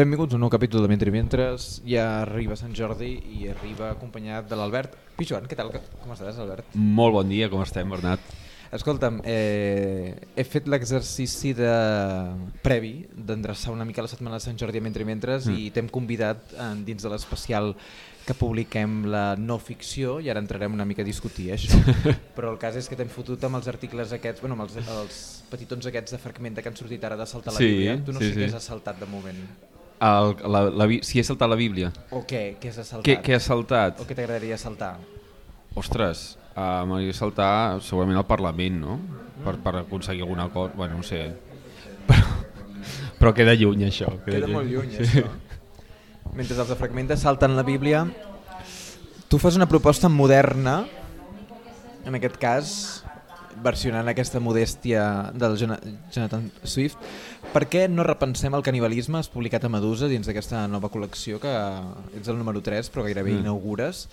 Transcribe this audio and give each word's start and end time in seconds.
Benvinguts 0.00 0.32
a 0.32 0.38
un 0.38 0.40
nou 0.40 0.48
capítol 0.48 0.80
de 0.80 0.88
Mentre 0.88 1.12
Mentres. 1.12 1.82
Ja 1.84 2.22
arriba 2.22 2.54
Sant 2.56 2.72
Jordi 2.72 3.10
i 3.36 3.50
arriba 3.52 3.90
acompanyat 3.90 4.46
de 4.48 4.56
l'Albert. 4.56 4.94
Pijuan, 5.18 5.44
què 5.44 5.58
tal? 5.58 5.74
Com 6.00 6.14
estàs, 6.14 6.38
Albert? 6.40 6.70
Molt 6.72 7.12
bon 7.18 7.28
dia, 7.28 7.50
com 7.52 7.60
estem, 7.60 7.90
Bernat? 7.92 8.22
Escolta'm, 8.72 9.18
eh, 9.28 10.14
he 10.40 10.44
fet 10.48 10.70
l'exercici 10.72 11.52
de 11.58 11.74
previ 12.64 12.94
d'endreçar 13.12 13.74
una 13.74 13.84
mica 13.84 14.00
la 14.00 14.08
setmana 14.08 14.38
de 14.38 14.46
Sant 14.46 14.56
Jordi 14.56 14.80
a 14.80 14.86
Mentre 14.86 15.04
Mentres 15.04 15.50
mm. 15.50 15.58
i 15.60 15.68
t'hem 15.74 15.90
convidat 15.92 16.54
en, 16.56 16.80
dins 16.86 17.04
de 17.04 17.12
l'especial 17.12 17.74
que 18.24 18.32
publiquem 18.40 19.02
la 19.12 19.34
no 19.36 19.58
ficció 19.60 20.16
i 20.24 20.30
ara 20.32 20.40
entrarem 20.40 20.72
una 20.72 20.86
mica 20.88 21.04
a 21.04 21.08
discutir 21.08 21.50
això. 21.58 21.76
Però 22.38 22.54
el 22.54 22.60
cas 22.62 22.78
és 22.80 22.88
que 22.88 22.96
t'hem 22.96 23.12
fotut 23.12 23.44
amb 23.44 23.60
els 23.60 23.68
articles 23.68 24.16
aquests, 24.16 24.40
bueno, 24.40 24.56
amb 24.56 24.64
els, 24.64 24.80
els 24.96 25.20
petitons 25.52 25.92
aquests 25.92 26.16
de 26.16 26.22
fragmenta 26.24 26.64
que 26.64 26.72
han 26.72 26.80
sortit 26.80 27.04
ara 27.04 27.20
de 27.20 27.28
saltar 27.28 27.52
la 27.52 27.60
Sí, 27.60 27.68
Bíblia. 27.68 27.98
Tu 28.06 28.16
no 28.16 28.22
sí, 28.22 28.30
sé 28.30 28.38
sí. 28.38 28.46
què 28.46 28.54
has 28.54 28.70
saltat 28.72 29.02
de 29.02 29.10
moment. 29.10 29.44
El, 30.00 30.34
la, 30.48 30.62
la, 30.72 30.86
si 31.04 31.20
he 31.20 31.24
saltat 31.26 31.50
la 31.52 31.58
Bíblia. 31.60 31.90
O 32.16 32.22
què? 32.24 32.54
Què 32.60 32.70
has 32.72 32.78
saltat? 32.80 33.04
Què, 33.04 33.18
què 33.20 33.34
he 33.36 33.40
saltat? 33.44 33.98
O 34.00 34.06
què 34.08 34.16
t'agradaria 34.16 34.56
saltar? 34.60 34.94
Ostres, 35.76 36.38
uh, 36.54 36.86
m'agradaria 36.88 37.16
saltar 37.18 37.52
segurament 37.84 38.16
al 38.22 38.26
Parlament, 38.28 38.80
no? 38.80 38.96
Per, 39.44 39.58
per 39.60 39.74
aconseguir 39.82 40.24
alguna 40.24 40.48
cosa, 40.52 40.72
bueno, 40.76 41.02
no 41.02 41.04
sé. 41.06 41.26
Però, 42.08 42.32
però 43.20 43.34
queda 43.36 43.52
lluny, 43.60 43.84
això. 43.90 44.08
Queda 44.24 44.48
molt 44.48 44.72
lluny, 44.72 44.96
això. 45.04 45.28
Mentre 46.32 46.56
els 46.56 46.72
de 46.72 46.78
Fragmenta 46.80 47.20
salten 47.20 47.58
la 47.58 47.66
Bíblia, 47.66 48.06
tu 49.28 49.38
fas 49.42 49.60
una 49.60 49.68
proposta 49.68 50.08
moderna, 50.08 50.80
en 52.08 52.16
aquest 52.16 52.40
cas, 52.40 52.72
versionant 53.62 54.08
aquesta 54.08 54.40
modèstia 54.40 55.30
del 55.34 55.56
Jona- 55.60 55.80
Jonathan 56.12 56.50
Swift, 56.64 56.98
per 57.52 57.66
què 57.68 57.86
no 57.90 58.04
repensem 58.06 58.54
el 58.54 58.62
canibalisme? 58.66 59.18
Has 59.18 59.28
publicat 59.32 59.64
a 59.64 59.68
Medusa 59.72 60.08
dins 60.08 60.26
d'aquesta 60.26 60.66
nova 60.68 60.90
col·lecció, 60.90 61.40
que 61.42 61.54
ets 62.18 62.28
el 62.28 62.38
número 62.38 62.62
3, 62.62 62.90
però 62.90 63.04
gairebé 63.04 63.32
Mm. 63.34 63.40
inaugures. 63.44 64.08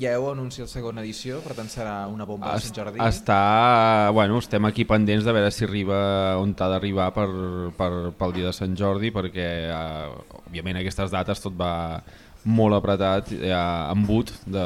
Ja 0.00 0.12
heu 0.14 0.28
anunciat 0.30 0.68
la 0.68 0.72
segona 0.72 1.00
edició, 1.02 1.40
per 1.42 1.52
tant 1.58 1.66
serà 1.68 2.06
una 2.08 2.24
bomba 2.24 2.52
a 2.54 2.60
Sant 2.60 2.72
Jordi. 2.76 3.00
Està, 3.02 4.10
bueno, 4.14 4.38
estem 4.38 4.64
aquí 4.64 4.84
pendents 4.84 5.24
de 5.24 5.32
veure 5.34 5.50
si 5.50 5.64
arriba 5.64 6.38
on 6.38 6.54
ha 6.58 6.68
d'arribar 6.68 7.12
per, 7.12 7.26
per, 7.76 8.12
pel 8.16 8.32
dia 8.32 8.46
de 8.46 8.52
Sant 8.52 8.76
Jordi, 8.78 9.10
perquè 9.10 9.48
uh, 9.68 10.44
òbviament 10.46 10.78
aquestes 10.78 11.10
dates 11.10 11.40
tot 11.42 11.54
va 11.58 12.02
molt 12.44 12.72
apretat, 12.78 13.32
hi 13.32 13.50
ha 13.50 13.90
embut 13.92 14.30
de, 14.46 14.62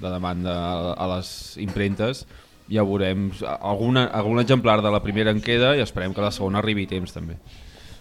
de 0.00 0.08
demanda 0.10 0.56
a, 0.56 0.94
a 0.94 1.06
les 1.16 1.56
impremtes, 1.62 2.24
ja 2.68 2.82
veurem 2.82 3.30
alguna, 3.60 4.06
algun 4.06 4.40
exemplar 4.40 4.82
de 4.82 4.90
la 4.90 5.02
primera 5.02 5.30
en 5.30 5.40
queda 5.40 5.76
i 5.76 5.80
esperem 5.84 6.14
que 6.14 6.20
la 6.24 6.32
segona 6.34 6.58
arribi 6.58 6.84
a 6.84 6.94
temps 6.96 7.12
també. 7.14 7.36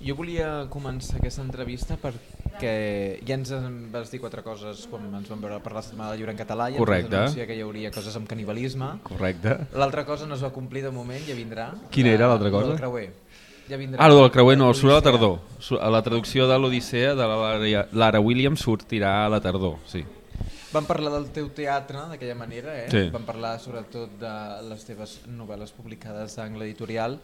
Jo 0.05 0.13
volia 0.15 0.67
començar 0.69 1.17
aquesta 1.17 1.41
entrevista 1.41 1.95
perquè 1.97 3.19
ja 3.25 3.33
ens 3.37 3.49
en 3.55 3.91
vas 3.93 4.11
dir 4.11 4.19
quatre 4.21 4.43
coses 4.43 4.85
quan 4.91 5.07
ens 5.15 5.29
vam 5.31 5.41
veure 5.41 5.57
per 5.63 5.73
la 5.73 5.81
setmana 5.81 6.11
del 6.11 6.19
llibre 6.19 6.33
en 6.35 6.37
català 6.37 6.67
i 6.69 6.75
Correcte. 6.77 7.15
ens 7.23 7.35
que 7.35 7.55
hi 7.55 7.61
hauria 7.63 7.91
coses 7.91 8.15
amb 8.15 8.27
canibalisme. 8.29 8.99
Correcte. 9.03 9.55
L'altra 9.73 10.05
cosa 10.05 10.27
no 10.27 10.35
es 10.35 10.43
va 10.43 10.51
complir 10.53 10.83
de 10.83 10.91
moment, 10.91 11.23
ja 11.25 11.33
vindrà. 11.33 11.71
Quina 11.89 12.09
era 12.13 12.27
l'altra 12.27 12.49
La- 12.49 12.57
cosa? 12.59 12.71
El 12.73 12.77
creuer. 12.77 13.13
Ja 13.67 13.77
vindrà. 13.77 13.97
Ah, 13.97 14.07
el 14.11 14.15
del 14.19 14.29
creuer 14.31 14.57
no, 14.59 14.73
surt 14.75 14.91
a 14.91 14.95
la 14.99 15.01
tardor. 15.01 15.39
A 15.81 15.89
la 15.89 16.03
traducció 16.03 16.45
de 16.47 16.59
l'Odissea 16.59 17.15
de 17.15 17.25
la 17.27 17.35
Lara, 17.35 17.87
Lara 17.93 18.19
Williams 18.19 18.61
sortirà 18.61 19.25
a 19.25 19.29
la 19.29 19.41
tardor, 19.41 19.77
sí. 19.87 20.03
Vam 20.75 20.83
parlar 20.83 21.13
del 21.13 21.29
teu 21.31 21.45
teatre 21.55 22.01
d'aquella 22.09 22.35
manera, 22.35 22.73
eh? 22.75 22.87
Sí. 22.91 23.05
Vam 23.13 23.23
parlar 23.23 23.53
sobretot 23.63 24.17
de 24.19 24.31
les 24.67 24.81
teves 24.83 25.13
novel·les 25.31 25.71
publicades 25.71 26.35
d'angle 26.35 26.65
editorial. 26.67 27.15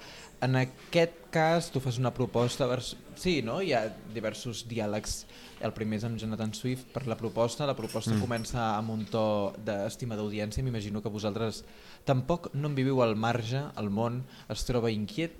En 0.45 0.55
aquest 0.55 1.17
cas 1.33 1.67
tu 1.73 1.81
fas 1.83 1.99
una 1.99 2.13
proposta... 2.15 2.69
Vers... 2.71 2.93
Sí, 3.19 3.41
no? 3.43 3.57
Hi 3.59 3.73
ha 3.75 3.81
diversos 4.15 4.63
diàlegs. 4.71 5.25
El 5.67 5.75
primer 5.75 5.99
és 5.99 6.07
amb 6.07 6.21
Jonathan 6.21 6.55
Swift 6.55 6.93
per 6.95 7.03
la 7.11 7.19
proposta. 7.19 7.67
La 7.67 7.75
proposta 7.75 8.13
mm. 8.15 8.23
comença 8.23 8.69
amb 8.77 8.95
un 8.95 9.03
to 9.11 9.25
d'estima 9.67 10.15
d'audiència. 10.15 10.63
M'imagino 10.63 11.03
que 11.03 11.11
vosaltres 11.11 11.65
tampoc 12.07 12.53
no 12.55 12.71
en 12.71 12.79
viviu 12.79 13.03
al 13.03 13.17
marge, 13.19 13.65
el 13.75 13.91
món 13.91 14.23
es 14.47 14.63
troba 14.69 14.95
inquiet 14.95 15.35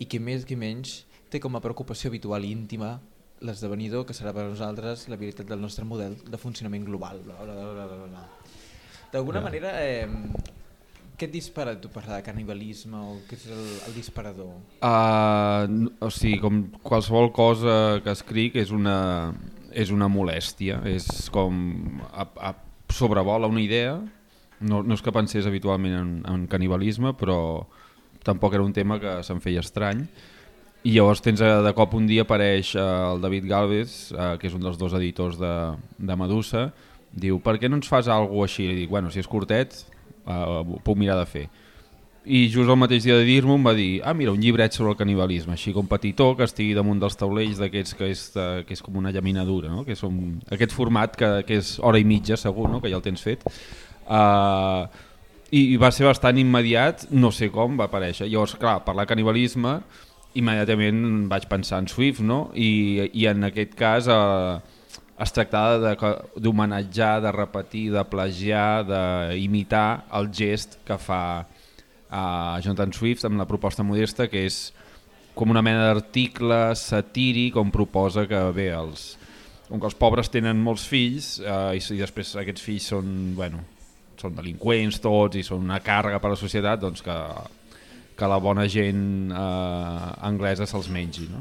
i 0.00 0.08
qui 0.08 0.16
més 0.16 0.48
qui 0.48 0.56
menys 0.56 1.02
té 1.30 1.38
com 1.44 1.54
a 1.54 1.62
preocupació 1.62 2.08
habitual 2.08 2.48
i 2.48 2.56
íntima 2.56 2.96
l'esdevenidor 3.40 4.04
que 4.06 4.14
serà 4.16 4.34
per 4.36 4.44
a 4.44 4.50
nosaltres 4.50 5.06
la 5.08 5.16
veritat 5.16 5.48
del 5.48 5.60
nostre 5.60 5.84
model 5.88 6.16
de 6.28 6.38
funcionament 6.40 6.84
global. 6.84 7.22
D'alguna 9.12 9.40
Ja. 9.40 9.44
manera, 9.44 9.70
eh, 9.82 10.06
què 11.18 11.26
et 11.26 11.32
dispara 11.32 11.74
tu 11.80 11.88
parlar 11.92 12.16
de 12.20 12.22
canibalisme 12.24 12.96
o 12.96 13.16
què 13.28 13.36
és 13.36 13.46
el, 13.52 13.64
el 13.88 13.94
disparador? 13.94 14.54
Uh, 14.80 15.90
o 16.00 16.08
sigui, 16.10 16.38
com 16.40 16.62
qualsevol 16.82 17.32
cosa 17.32 18.00
que 18.04 18.10
escric 18.14 18.56
és 18.56 18.70
una, 18.70 19.34
és 19.72 19.90
una 19.90 20.08
molèstia, 20.08 20.80
és 20.88 21.28
com 21.30 22.00
a, 22.12 22.24
a 22.24 22.54
sobrevola 22.88 23.50
una 23.50 23.60
idea, 23.60 23.98
no, 24.60 24.82
no 24.82 24.94
és 24.94 25.02
que 25.02 25.12
pensés 25.12 25.46
habitualment 25.46 25.94
en, 25.98 26.10
en 26.28 26.46
canibalisme, 26.46 27.12
però 27.16 27.66
tampoc 28.24 28.54
era 28.54 28.64
un 28.64 28.72
tema 28.72 28.98
que 29.00 29.22
se'm 29.24 29.40
feia 29.40 29.60
estrany, 29.60 30.06
i 30.82 30.94
llavors 30.94 31.20
tens 31.20 31.42
eh, 31.44 31.48
de 31.64 31.72
cop 31.76 31.94
un 31.98 32.06
dia 32.08 32.24
apareix 32.24 32.74
eh, 32.74 32.82
el 32.82 33.20
David 33.20 33.48
Galvez, 33.50 33.96
eh, 34.14 34.34
que 34.40 34.48
és 34.48 34.54
un 34.56 34.62
dels 34.64 34.78
dos 34.80 34.94
editors 34.96 35.36
de, 35.40 35.54
de 35.98 36.16
Medusa, 36.16 36.70
diu, 37.12 37.40
per 37.44 37.58
què 37.60 37.68
no 37.68 37.76
ens 37.80 37.90
fas 37.90 38.08
alguna 38.08 38.46
així? 38.46 38.64
I 38.70 38.78
dic, 38.84 38.92
bueno, 38.92 39.10
si 39.12 39.20
és 39.20 39.28
curtet, 39.28 39.82
ho 40.30 40.78
puc 40.84 40.98
mirar 41.00 41.16
de 41.18 41.26
fer. 41.26 41.48
I 42.30 42.44
just 42.52 42.68
el 42.68 42.78
mateix 42.78 43.02
dia 43.02 43.16
de 43.16 43.24
dir-m'ho 43.26 43.56
em 43.56 43.64
va 43.64 43.72
dir 43.74 44.02
ah 44.04 44.12
mira, 44.14 44.30
un 44.36 44.42
llibret 44.44 44.76
sobre 44.76 44.92
el 44.92 44.98
canibalisme, 44.98 45.56
així 45.56 45.72
com 45.74 45.88
petitó, 45.88 46.28
que 46.36 46.44
estigui 46.46 46.76
damunt 46.76 47.00
dels 47.00 47.16
taulells 47.18 47.58
d'aquests 47.58 47.96
que, 47.96 48.10
és, 48.12 48.24
que 48.68 48.76
és 48.76 48.82
com 48.84 48.98
una 49.00 49.10
llaminadura, 49.10 49.72
no? 49.72 49.82
que 49.88 49.96
és 49.96 50.04
un, 50.06 50.36
aquest 50.52 50.76
format 50.76 51.16
que, 51.16 51.30
que 51.48 51.58
és 51.58 51.78
hora 51.80 51.98
i 51.98 52.06
mitja 52.06 52.38
segur, 52.38 52.68
no? 52.70 52.82
que 52.84 52.92
ja 52.92 53.00
el 53.00 53.04
tens 53.04 53.24
fet. 53.24 53.42
Uh, 54.04 54.84
i, 55.50 55.72
I 55.74 55.80
va 55.80 55.90
ser 55.90 56.06
bastant 56.06 56.38
immediat, 56.38 57.08
no 57.10 57.32
sé 57.34 57.48
com 57.50 57.80
va 57.80 57.88
aparèixer. 57.88 58.28
Llavors, 58.30 58.54
clar, 58.60 58.78
parlar 58.86 59.08
canibalisme, 59.10 59.80
immediatament 60.38 61.28
vaig 61.30 61.46
pensar 61.50 61.80
en 61.82 61.88
Swift, 61.90 62.22
no? 62.22 62.50
I, 62.54 63.10
i 63.12 63.26
en 63.30 63.48
aquest 63.48 63.74
cas 63.78 64.08
eh, 64.10 64.58
es 65.20 65.34
tractava 65.36 65.94
d'homenatjar, 66.36 67.14
de, 67.20 67.26
de 67.26 67.32
repetir, 67.36 67.86
de 67.94 68.04
plagiar, 68.08 68.84
d'imitar 68.88 70.04
el 70.16 70.30
gest 70.34 70.78
que 70.86 70.98
fa 71.00 71.22
a 72.10 72.22
Jonathan 72.64 72.94
Swift 72.94 73.26
amb 73.26 73.38
la 73.38 73.46
proposta 73.46 73.84
modesta 73.86 74.26
que 74.30 74.46
és 74.48 74.70
com 75.36 75.52
una 75.52 75.62
mena 75.62 75.86
d'article 75.86 76.74
satíric 76.76 77.58
on 77.60 77.70
proposa 77.70 78.26
que 78.28 78.40
bé, 78.54 78.70
els, 78.74 79.12
com 79.68 79.78
que 79.78 79.86
els 79.86 79.98
pobres 79.98 80.32
tenen 80.32 80.58
molts 80.62 80.88
fills 80.90 81.36
eh, 81.42 81.76
i, 81.78 81.84
i 81.94 82.00
després 82.00 82.34
aquests 82.42 82.66
fills 82.66 82.88
són, 82.94 83.12
bueno, 83.38 83.62
són 84.20 84.34
delinqüents 84.36 84.98
tots 85.04 85.38
i 85.38 85.44
són 85.46 85.64
una 85.68 85.78
càrrega 85.84 86.18
per 86.20 86.32
a 86.32 86.34
la 86.34 86.40
societat, 86.40 86.82
doncs 86.82 87.04
que, 87.06 87.16
que 88.20 88.28
la 88.28 88.36
bona 88.42 88.66
gent 88.68 89.32
eh, 89.32 90.10
anglesa 90.28 90.68
se'ls 90.68 90.90
mengi. 90.92 91.26
No? 91.32 91.40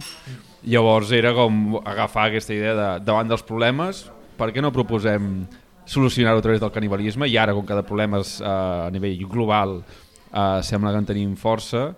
Llavors 0.71 1.11
era 1.15 1.33
com 1.35 1.79
agafar 1.83 2.29
aquesta 2.29 2.55
idea 2.55 2.75
de 2.77 2.87
davant 3.03 3.27
dels 3.27 3.43
problemes, 3.43 4.05
per 4.39 4.53
què 4.55 4.63
no 4.63 4.71
proposem 4.71 5.43
solucionar-ho 5.89 6.39
a 6.39 6.45
través 6.45 6.63
del 6.63 6.71
canibalisme 6.71 7.27
i 7.27 7.35
ara 7.41 7.55
com 7.57 7.67
cada 7.67 7.83
problema 7.83 8.23
és, 8.23 8.37
eh, 8.39 8.47
a 8.47 8.89
nivell 8.95 9.27
global 9.27 9.79
eh, 9.83 10.59
sembla 10.63 10.95
que 10.95 11.03
en 11.03 11.13
tenim 11.13 11.37
força 11.39 11.89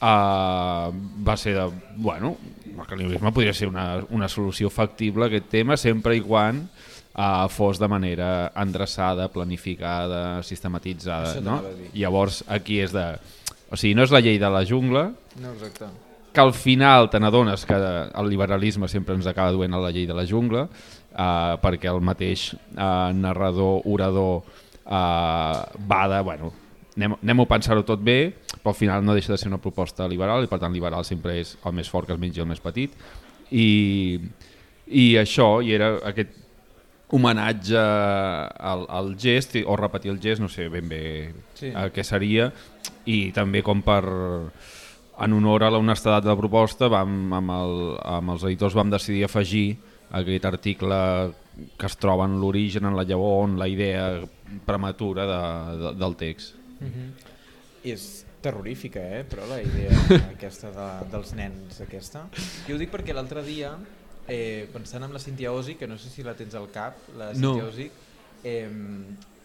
Uh, 0.00 0.88
va 1.20 1.34
ser 1.36 1.52
de, 1.58 1.66
bueno, 2.00 2.38
el 2.64 2.86
canibalisme 2.88 3.32
podria 3.36 3.52
ser 3.52 3.66
una, 3.68 4.00
una 4.16 4.30
solució 4.32 4.70
factible 4.72 5.26
a 5.26 5.28
aquest 5.28 5.50
tema 5.52 5.76
sempre 5.76 6.14
i 6.16 6.22
quan 6.24 6.62
uh, 6.64 7.44
fos 7.52 7.76
de 7.76 7.88
manera 7.92 8.30
endreçada, 8.56 9.28
planificada, 9.28 10.40
sistematitzada. 10.40 11.34
No? 11.44 11.58
Llavors 11.92 12.40
aquí 12.48 12.80
és 12.80 12.96
de... 12.96 13.04
O 13.70 13.78
sigui, 13.78 13.94
no 13.94 14.02
és 14.06 14.10
la 14.10 14.20
llei 14.22 14.38
de 14.42 14.50
la 14.50 14.64
jungla, 14.66 15.10
No, 15.40 15.52
exacte. 15.52 15.86
que 16.32 16.40
al 16.40 16.52
final 16.54 17.08
te 17.10 17.20
n'adones 17.20 17.64
que 17.66 17.74
el 17.74 18.28
liberalisme 18.30 18.88
sempre 18.88 19.14
ens 19.14 19.26
acaba 19.26 19.52
duent 19.54 19.74
a 19.74 19.80
la 19.82 19.90
llei 19.94 20.06
de 20.06 20.14
la 20.14 20.26
jungla, 20.26 20.64
uh, 20.66 21.54
perquè 21.62 21.90
el 21.90 22.02
mateix 22.02 22.52
uh, 22.54 23.10
narrador, 23.14 23.82
orador, 23.86 24.42
uh, 24.86 25.62
va 25.90 26.02
de, 26.10 26.20
bueno, 26.26 26.52
anem, 26.96 27.16
anem 27.22 27.42
a 27.42 27.48
pensar-ho 27.50 27.86
tot 27.86 28.02
bé, 28.02 28.34
però 28.60 28.74
al 28.74 28.78
final 28.78 29.04
no 29.06 29.14
deixa 29.14 29.32
de 29.32 29.38
ser 29.38 29.50
una 29.50 29.62
proposta 29.62 30.06
liberal, 30.10 30.44
i 30.44 30.50
per 30.50 30.58
tant 30.62 30.74
liberal 30.74 31.06
sempre 31.06 31.38
és 31.40 31.56
el 31.64 31.74
més 31.78 31.90
fort 31.90 32.06
que 32.10 32.14
es 32.14 32.22
mengi 32.22 32.42
el 32.42 32.50
més 32.50 32.62
petit, 32.62 32.94
i, 33.50 34.18
i 34.86 35.06
això, 35.18 35.60
i 35.62 35.74
era 35.74 35.96
aquest 36.10 36.39
homenatge 37.10 37.78
al, 37.78 38.84
al 38.88 39.14
gest, 39.18 39.56
o 39.66 39.76
repetir 39.76 40.12
el 40.12 40.20
gest, 40.22 40.40
no 40.42 40.48
sé 40.48 40.68
ben 40.70 40.88
bé 40.88 41.02
Sí. 41.58 41.66
eh, 41.74 41.88
què 41.92 42.04
seria, 42.06 42.50
i 43.10 43.32
també 43.36 43.62
com 43.66 43.82
per 43.82 44.02
en 45.20 45.32
honor 45.36 45.64
a 45.66 45.70
l'honestedat 45.74 46.24
de 46.24 46.30
la 46.32 46.38
proposta 46.38 46.88
vam, 46.88 47.32
amb, 47.36 47.50
el, 47.52 47.74
amb 48.08 48.30
els 48.36 48.46
editors 48.48 48.76
vam 48.78 48.90
decidir 48.92 49.26
afegir 49.26 49.76
aquest 50.16 50.46
article 50.48 50.96
que 51.76 51.86
es 51.86 51.96
troba 52.00 52.24
en 52.24 52.38
l'origen, 52.40 52.86
en 52.88 52.96
la 52.96 53.04
llavor, 53.04 53.44
en 53.48 53.58
la 53.60 53.68
idea 53.68 54.06
prematura 54.64 55.26
de, 55.28 55.42
de, 55.82 55.92
del 56.00 56.16
text. 56.16 56.54
És 57.84 58.24
terrorífica, 58.40 59.02
eh? 59.18 59.24
però 59.28 59.44
la 59.50 59.60
idea 59.60 59.92
aquesta 60.34 60.70
de, 60.72 60.88
dels 61.12 61.34
nens 61.36 61.82
aquesta. 61.84 62.24
Jo 62.66 62.78
ho 62.78 62.80
dic 62.80 62.88
perquè 62.94 63.12
l'altre 63.12 63.44
dia 63.44 63.74
eh, 64.28 64.68
pensant 64.72 65.02
en 65.04 65.12
la 65.12 65.18
Cintia 65.18 65.52
Osi, 65.52 65.74
que 65.76 65.86
no 65.86 65.98
sé 65.98 66.08
si 66.10 66.22
la 66.22 66.34
tens 66.34 66.54
al 66.54 66.70
cap, 66.70 66.96
la 67.16 67.32
No. 67.34 67.54
Cintia 67.54 67.64
Osi, 67.68 67.90
eh, 68.44 68.68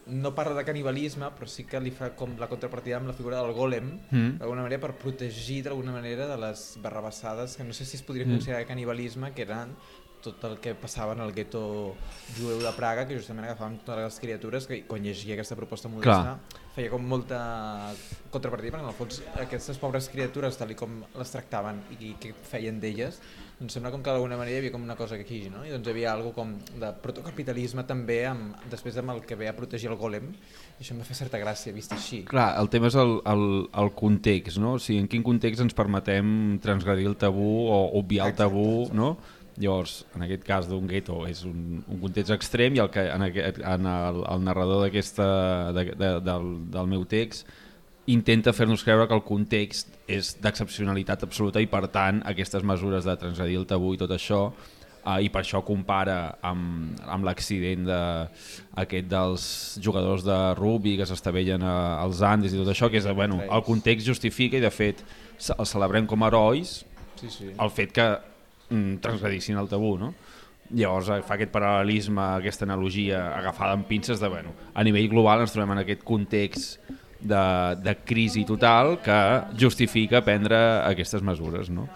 no 0.08 0.36
parla 0.36 0.54
de 0.54 0.64
canibalisme, 0.66 1.26
però 1.34 1.48
sí 1.50 1.64
que 1.66 1.80
li 1.82 1.90
fa 1.90 2.12
com 2.16 2.36
la 2.38 2.48
contrapartida 2.48 2.98
amb 2.98 3.08
la 3.08 3.14
figura 3.14 3.42
del 3.42 3.54
golem, 3.54 4.00
Mm. 4.12 4.38
d'alguna 4.38 4.62
manera 4.62 4.80
per 4.82 4.94
protegir 4.96 5.64
d'alguna 5.64 5.92
manera 5.92 6.28
de 6.28 6.38
les 6.38 6.78
barrabassades, 6.82 7.58
que 7.58 7.64
no 7.64 7.74
sé 7.74 7.86
si 7.86 7.98
es 7.98 8.04
podria 8.04 8.26
Mm. 8.26 8.32
considerar 8.38 8.66
canibalisme, 8.68 9.34
que 9.34 9.42
eren 9.42 9.76
tot 10.22 10.44
el 10.44 10.60
que 10.60 10.74
passava 10.76 11.14
en 11.14 11.22
el 11.22 11.34
gueto 11.34 11.96
jueu 12.38 12.60
de 12.60 12.72
Praga, 12.74 13.08
que 13.08 13.16
justament 13.16 13.46
agafaven 13.46 13.80
totes 13.80 14.04
les 14.04 14.20
criatures, 14.20 14.66
que 14.68 14.84
quan 14.86 15.02
llegia 15.04 15.34
aquesta 15.36 15.56
proposta 15.56 15.88
modesta 15.88 16.40
feia 16.76 16.92
com 16.92 17.04
molta 17.08 17.40
contrapartida, 18.34 18.76
perquè 18.76 18.84
en 18.84 18.92
el 18.92 18.98
fons 18.98 19.22
aquestes 19.40 19.80
pobres 19.80 20.10
criatures, 20.12 20.58
tal 20.60 20.74
com 20.76 21.02
les 21.16 21.32
tractaven 21.32 21.80
i 21.96 22.16
què 22.20 22.34
feien 22.50 22.82
d'elles, 22.84 23.22
doncs 23.56 23.78
sembla 23.78 23.94
com 23.94 24.02
que 24.04 24.12
d'alguna 24.12 24.36
manera 24.36 24.58
hi 24.58 24.60
havia 24.60 24.74
com 24.74 24.84
una 24.84 24.98
cosa 25.00 25.16
aquí, 25.16 25.46
no? 25.52 25.62
I 25.64 25.72
doncs 25.72 25.88
hi 25.88 25.94
havia 25.94 26.12
algo 26.12 26.34
com 26.36 26.52
de 26.82 26.90
protocapitalisme 27.04 27.86
també, 27.88 28.18
amb, 28.28 28.58
després 28.72 29.00
amb 29.00 29.14
el 29.14 29.24
que 29.24 29.38
ve 29.40 29.48
a 29.48 29.56
protegir 29.56 29.88
el 29.88 29.96
golem, 30.02 30.34
i 30.76 30.84
això 30.84 30.92
em 30.92 31.00
va 31.00 31.08
fer 31.08 31.16
certa 31.22 31.40
gràcia, 31.40 31.72
vist 31.76 31.96
així. 31.96 32.26
Clar, 32.28 32.50
el 32.60 32.68
tema 32.74 32.92
és 32.92 33.00
el, 33.00 33.16
el, 33.32 33.46
el 33.86 33.94
context, 33.96 34.60
no? 34.60 34.76
O 34.76 34.84
sigui, 34.84 35.00
en 35.06 35.08
quin 35.12 35.24
context 35.24 35.64
ens 35.64 35.78
permetem 35.78 36.60
transgredir 36.66 37.08
el 37.08 37.16
tabú 37.22 37.70
o 37.72 37.80
obviar 38.02 38.28
el 38.34 38.36
tabú, 38.36 38.68
no? 38.92 39.16
Llavors, 39.58 40.02
en 40.16 40.26
aquest 40.26 40.44
cas 40.44 40.66
d'un 40.68 40.88
gueto 40.90 41.22
és 41.30 41.46
un, 41.48 41.84
un 41.88 42.00
context 42.02 42.34
extrem 42.36 42.76
i 42.76 42.82
el 42.84 42.90
que 42.92 43.06
en, 43.08 43.22
aquest, 43.30 43.62
en 43.64 43.86
el, 43.88 44.18
el 44.34 44.42
narrador 44.44 44.82
d'aquesta 44.84 45.28
de, 45.78 45.86
de, 45.96 46.10
del, 46.26 46.50
del 46.74 46.90
meu 46.92 47.06
text 47.08 47.48
intenta 48.12 48.52
fer-nos 48.54 48.84
creure 48.86 49.08
que 49.08 49.16
el 49.16 49.24
context 49.26 49.96
és 50.12 50.34
d'excepcionalitat 50.44 51.24
absoluta 51.26 51.64
i 51.64 51.70
per 51.72 51.86
tant 51.88 52.20
aquestes 52.28 52.62
mesures 52.68 53.08
de 53.08 53.16
transgredir 53.18 53.56
el 53.62 53.66
tabú 53.66 53.94
i 53.96 54.02
tot 54.04 54.12
això 54.14 54.42
uh, 54.52 55.16
i 55.24 55.32
per 55.34 55.42
això 55.46 55.64
compara 55.66 56.36
amb, 56.46 57.00
amb 57.08 57.26
l'accident 57.26 57.88
de, 57.88 58.02
aquest 58.84 59.08
dels 59.10 59.48
jugadors 59.82 60.28
de 60.28 60.38
rugby 60.60 60.98
que 61.00 61.08
s'estavellen 61.10 61.64
a- 61.64 61.96
als 62.04 62.22
Andes 62.22 62.54
i 62.54 62.60
tot 62.62 62.70
això, 62.76 62.92
que 62.92 63.00
és, 63.02 63.08
bueno, 63.16 63.40
el 63.48 63.64
context 63.66 64.06
justifica 64.12 64.60
i 64.60 64.66
de 64.68 64.70
fet 64.70 65.02
el 65.58 65.66
celebrem 65.66 66.06
com 66.06 66.22
a 66.22 66.30
herois 66.30 66.82
Sí, 67.16 67.30
sí. 67.32 67.46
el 67.56 67.70
fet 67.72 67.94
que 67.96 68.06
transgredissin 68.70 69.60
el 69.62 69.70
tabú, 69.72 69.96
no? 70.02 70.14
Llavors 70.74 71.12
eh, 71.14 71.22
fa 71.26 71.38
aquest 71.38 71.52
paral·lelisme, 71.54 72.22
aquesta 72.40 72.66
analogia 72.66 73.22
agafada 73.38 73.76
amb 73.78 73.86
pinces 73.90 74.22
de, 74.22 74.30
bueno, 74.32 74.56
a 74.74 74.84
nivell 74.84 75.10
global 75.12 75.44
ens 75.46 75.54
trobem 75.54 75.76
en 75.76 75.84
aquest 75.84 76.06
context 76.08 76.80
de, 77.22 77.44
de 77.82 77.96
crisi 78.06 78.46
total 78.46 78.98
que 79.06 79.18
justifica 79.60 80.24
prendre 80.26 80.58
aquestes 80.86 81.22
mesures, 81.26 81.70
no? 81.70 81.88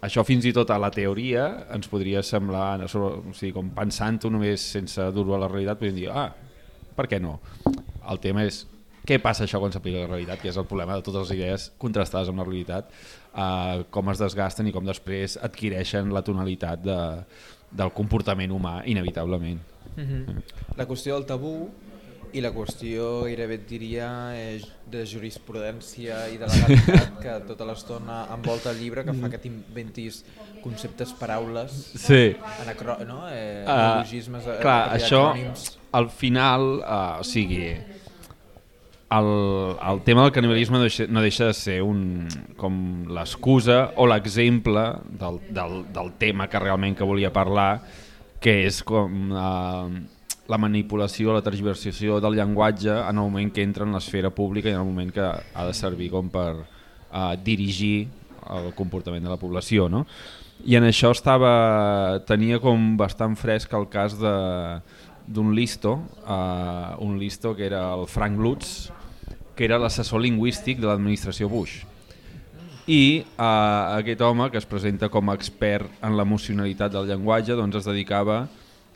Això 0.00 0.24
fins 0.24 0.46
i 0.48 0.52
tot 0.56 0.70
a 0.72 0.78
la 0.80 0.88
teoria 0.92 1.46
ens 1.74 1.88
podria 1.88 2.22
semblar, 2.24 2.80
o 2.86 3.32
sigui, 3.36 3.52
com 3.52 3.68
pensant-ho 3.76 4.30
només 4.32 4.64
sense 4.76 5.10
dur-ho 5.12 5.36
a 5.36 5.42
la 5.42 5.48
realitat, 5.50 5.80
podríem 5.80 5.98
dir, 5.98 6.08
ah, 6.08 6.30
per 6.96 7.04
què 7.08 7.20
no? 7.20 7.36
El 8.08 8.20
tema 8.22 8.46
és 8.48 8.62
què 9.06 9.18
passa 9.20 9.44
això 9.44 9.60
quan 9.60 9.72
s'aplica 9.74 10.00
a 10.00 10.06
la 10.06 10.14
realitat, 10.14 10.40
que 10.40 10.48
és 10.52 10.56
el 10.60 10.68
problema 10.68 10.96
de 10.96 11.04
totes 11.04 11.28
les 11.28 11.36
idees 11.36 11.68
contrastades 11.80 12.32
amb 12.32 12.40
la 12.40 12.48
realitat, 12.48 12.88
eh, 13.34 13.84
com 13.90 14.10
es 14.10 14.18
desgasten 14.22 14.66
i 14.66 14.72
com 14.72 14.84
després 14.86 15.36
adquireixen 15.42 16.10
la 16.14 16.22
tonalitat 16.22 16.82
de, 16.82 16.98
del 17.70 17.92
comportament 17.96 18.52
humà, 18.52 18.80
inevitablement. 18.86 19.60
Mhm. 19.96 20.42
La 20.76 20.86
qüestió 20.86 21.14
del 21.18 21.26
tabú 21.26 21.54
i 22.32 22.40
la 22.40 22.52
qüestió 22.54 23.24
gairebé 23.24 23.56
et 23.58 23.64
diria 23.66 24.08
eh, 24.38 24.60
de 24.90 25.00
jurisprudència 25.06 26.28
i 26.30 26.36
de 26.38 26.46
legalitat 26.46 27.16
que 27.22 27.32
tota 27.48 27.66
l'estona 27.66 28.20
envolta 28.34 28.70
el 28.70 28.78
llibre 28.78 29.02
que 29.04 29.14
fa 29.18 29.30
que 29.32 29.40
t'inventis 29.42 30.22
conceptes, 30.62 31.12
paraules, 31.18 31.72
Sí. 31.98 32.36
anacro 32.62 32.98
no? 33.06 33.24
eh, 33.30 33.64
Ah, 33.66 33.96
neologismes, 33.96 34.46
eh, 34.46 34.58
clar, 34.62 34.92
això 34.94 35.24
al 35.92 36.10
final, 36.10 36.68
uh, 36.84 37.18
o 37.18 37.24
sigui, 37.26 37.74
el, 39.10 39.76
el 39.90 40.02
tema 40.02 40.22
del 40.22 40.32
canibalisme 40.32 40.78
no 40.78 40.84
deixa, 40.84 41.06
no 41.08 41.20
deixa 41.20 41.48
de 41.50 41.54
ser 41.54 41.80
un, 41.82 42.28
com 42.56 42.74
l'excusa 43.10 43.88
o 43.98 44.06
l'exemple 44.06 44.84
del, 45.18 45.40
del, 45.50 45.80
del 45.90 46.12
tema 46.20 46.46
que 46.50 46.62
realment 46.62 46.94
que 46.94 47.06
volia 47.06 47.32
parlar, 47.34 47.82
que 48.40 48.60
és 48.68 48.80
com 48.86 49.32
uh, 49.34 49.90
la 50.50 50.58
manipulació, 50.62 51.34
la 51.34 51.42
tergiversació 51.42 52.20
del 52.22 52.38
llenguatge 52.38 52.92
en 52.92 53.18
el 53.18 53.26
moment 53.26 53.50
que 53.54 53.66
entra 53.66 53.86
en 53.86 53.98
l'esfera 53.98 54.30
pública 54.30 54.70
i 54.70 54.76
en 54.76 54.84
el 54.84 54.86
moment 54.86 55.10
que 55.14 55.26
ha 55.26 55.66
de 55.66 55.74
servir 55.74 56.12
com 56.14 56.30
per 56.30 56.52
uh, 56.62 57.34
dirigir 57.42 58.06
el 58.50 58.70
comportament 58.78 59.26
de 59.26 59.34
la 59.34 59.40
població, 59.42 59.88
no? 59.90 60.06
I 60.70 60.76
en 60.76 60.86
això 60.86 61.10
estava 61.14 62.20
tenia 62.28 62.60
com 62.62 62.94
bastant 63.00 63.34
fresc 63.38 63.74
el 63.74 63.88
cas 63.90 64.14
de 64.20 64.34
d'un 65.30 65.52
listo, 65.54 65.92
uh, 66.26 66.96
un 67.02 67.18
listo 67.18 67.54
que 67.54 67.66
era 67.66 67.84
el 67.94 68.06
Frank 68.10 68.38
Lutz, 68.38 68.90
que 69.60 69.66
era 69.68 69.76
l'assessor 69.76 70.22
lingüístic 70.24 70.78
de 70.80 70.86
l'administració 70.88 71.44
Bush. 71.52 71.82
I 72.88 73.26
uh, 73.36 73.98
aquest 73.98 74.22
home, 74.24 74.46
que 74.48 74.56
es 74.56 74.64
presenta 74.64 75.10
com 75.12 75.28
a 75.28 75.34
expert 75.36 76.00
en 76.00 76.16
l'emocionalitat 76.16 76.94
del 76.94 77.10
llenguatge, 77.10 77.58
doncs 77.58 77.76
es 77.82 77.88
dedicava 77.90 78.38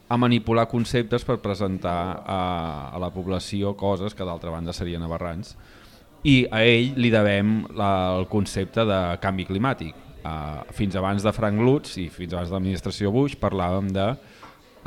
a 0.09 0.17
manipular 0.17 0.65
conceptes 0.73 1.29
per 1.29 1.37
presentar 1.45 1.99
a, 2.25 2.41
a 2.97 3.03
la 3.03 3.13
població 3.13 3.75
coses 3.77 4.17
que 4.17 4.25
d'altra 4.25 4.57
banda 4.57 4.73
serien 4.73 5.05
aberrants. 5.05 5.53
I 6.25 6.47
a 6.49 6.65
ell 6.65 6.97
li 6.97 7.13
devem 7.13 7.59
la, 7.77 7.93
el 8.17 8.25
concepte 8.33 8.89
de 8.89 9.05
canvi 9.21 9.45
climàtic. 9.53 9.93
Uh, 10.25 10.65
fins 10.73 10.97
abans 10.97 11.29
de 11.29 11.37
Frank 11.37 11.61
Lutz 11.61 11.99
i 12.01 12.09
fins 12.09 12.33
abans 12.33 12.49
de 12.49 12.57
l'administració 12.57 13.13
Bush 13.13 13.37
parlàvem 13.37 13.93
de 13.93 14.11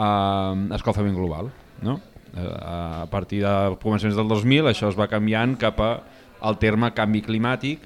uh, 0.02 1.14
global. 1.14 1.54
No? 1.86 2.00
Uh, 2.34 3.04
a 3.04 3.08
partir 3.12 3.40
de 3.42 3.54
començaments 3.82 4.18
del 4.20 4.28
2000 4.28 4.68
això 4.70 4.90
es 4.92 4.98
va 5.00 5.08
canviant 5.08 5.56
cap 5.60 5.80
a 5.80 6.52
terme 6.60 6.92
canvi 6.94 7.22
climàtic 7.26 7.86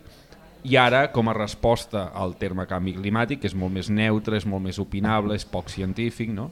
i 0.63 0.77
ara, 0.77 1.07
com 1.11 1.29
a 1.29 1.33
resposta 1.33 2.11
al 2.13 2.35
terme 2.37 2.67
canvi 2.69 2.93
climàtic, 2.93 3.41
que 3.41 3.49
és 3.49 3.55
molt 3.57 3.73
més 3.73 3.89
neutre, 3.89 4.37
és 4.37 4.45
molt 4.45 4.61
més 4.61 4.77
opinable, 4.81 5.33
és 5.37 5.45
poc 5.45 5.71
científic, 5.73 6.29
no? 6.33 6.51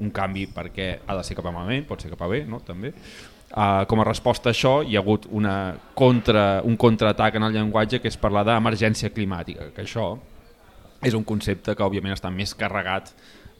un 0.00 0.08
canvi 0.16 0.46
perquè 0.48 0.94
ha 1.04 1.16
de 1.18 1.24
ser 1.26 1.36
cap 1.36 1.50
a 1.50 1.52
malament, 1.52 1.84
pot 1.84 2.00
ser 2.00 2.08
cap 2.14 2.22
a 2.24 2.30
bé, 2.30 2.46
no? 2.48 2.62
també. 2.64 2.94
Uh, 3.50 3.82
com 3.90 4.00
a 4.00 4.06
resposta 4.06 4.48
a 4.48 4.54
això 4.54 4.78
hi 4.86 4.96
ha 4.96 5.02
hagut 5.02 5.26
una 5.34 5.74
contra, 5.98 6.62
un 6.64 6.78
contraatac 6.78 7.36
en 7.36 7.48
el 7.48 7.56
llenguatge 7.58 7.98
que 8.00 8.08
és 8.08 8.16
parlar 8.16 8.46
d'emergència 8.46 9.10
climàtica, 9.12 9.72
que 9.74 9.84
això 9.84 10.14
és 11.02 11.16
un 11.18 11.24
concepte 11.26 11.74
que 11.74 11.84
òbviament 11.84 12.14
està 12.14 12.30
més 12.32 12.54
carregat 12.54 13.10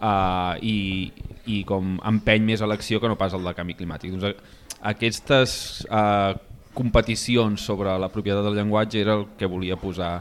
uh, 0.01 0.57
i, 0.65 1.13
i 1.47 1.63
com 1.69 1.99
empeny 2.11 2.49
més 2.53 2.63
a 2.63 2.69
l'acció 2.69 3.01
que 3.01 3.11
no 3.11 3.19
pas 3.21 3.37
el 3.37 3.47
de 3.47 3.55
canvi 3.57 3.77
climàtic. 3.79 4.17
Doncs, 4.17 4.57
aquestes 4.81 5.53
uh, 5.89 6.35
competicions 6.75 7.63
sobre 7.63 7.97
la 8.01 8.11
propietat 8.13 8.47
del 8.47 8.57
llenguatge 8.59 9.01
era 9.01 9.19
el 9.21 9.27
que 9.39 9.49
volia 9.51 9.79
posar 9.81 10.19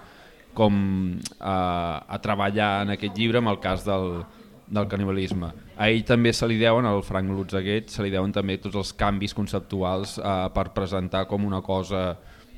com 0.57 0.75
uh, 1.15 1.45
a 1.45 2.19
treballar 2.21 2.83
en 2.83 2.95
aquest 2.97 3.15
llibre 3.15 3.39
amb 3.39 3.53
el 3.53 3.59
cas 3.63 3.85
del, 3.87 4.23
del 4.69 4.87
canibalisme. 4.89 5.51
A 5.77 5.89
ell 5.89 6.03
també 6.05 6.31
se 6.35 6.47
li 6.49 6.59
deuen, 6.61 6.85
al 6.85 7.01
Frank 7.05 7.31
Lutz 7.33 7.57
aquest, 7.57 7.93
se 7.93 8.05
li 8.05 8.11
deuen 8.13 8.33
també 8.35 8.57
tots 8.61 8.77
els 8.77 8.93
canvis 8.97 9.33
conceptuals 9.37 10.17
eh, 10.19 10.33
per 10.53 10.69
presentar 10.75 11.25
com 11.29 11.45
una 11.47 11.61
cosa 11.65 12.13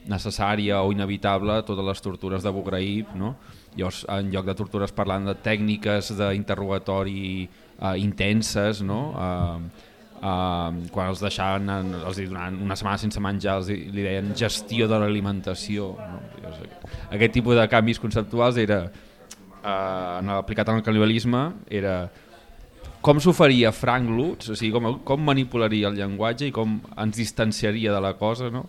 necessària 0.10 0.82
o 0.82 0.92
inevitable 0.92 1.60
totes 1.68 1.86
les 1.86 2.02
tortures 2.04 2.44
d'Abu 2.44 2.64
Ghraib, 2.66 3.14
no? 3.16 3.36
Llavors, 3.78 4.02
en 4.12 4.32
lloc 4.34 4.48
de 4.50 4.56
tortures 4.60 4.92
parlant 4.92 5.30
de 5.30 5.36
tècniques 5.40 6.12
d'interrogatori 6.18 7.22
eh, 7.46 7.94
intenses, 8.02 8.82
no? 8.84 9.00
Eh, 9.16 9.86
eh, 10.22 10.82
quan 10.92 11.12
els 11.12 11.22
deixaven, 11.24 11.70
en, 11.72 11.94
els 12.02 12.20
donaven 12.20 12.60
una 12.66 12.76
setmana 12.80 13.00
sense 13.02 13.24
menjar, 13.24 13.60
els 13.62 13.72
li 13.72 14.04
deien 14.04 14.34
gestió 14.38 14.90
de 14.92 15.00
l'alimentació. 15.00 15.94
No? 16.00 16.20
Llavors, 16.42 16.98
Aquest 17.12 17.38
tipus 17.40 17.56
de 17.60 17.70
canvis 17.72 18.02
conceptuals 18.04 18.60
era, 18.60 18.84
eh, 19.62 20.36
aplicat 20.36 20.70
el 20.74 20.84
canibalisme, 20.84 21.48
era 21.70 21.96
com 23.02 23.18
s'ho 23.18 23.32
faria 23.34 23.72
Frank 23.74 24.10
Lutz, 24.14 24.52
o 24.54 24.56
sigui, 24.56 24.76
com, 24.76 25.00
com 25.06 25.24
manipularia 25.26 25.90
el 25.90 25.96
llenguatge 25.98 26.52
i 26.52 26.54
com 26.54 26.76
ens 27.02 27.18
distanciaria 27.18 27.94
de 27.96 28.02
la 28.04 28.14
cosa 28.20 28.52
no? 28.54 28.68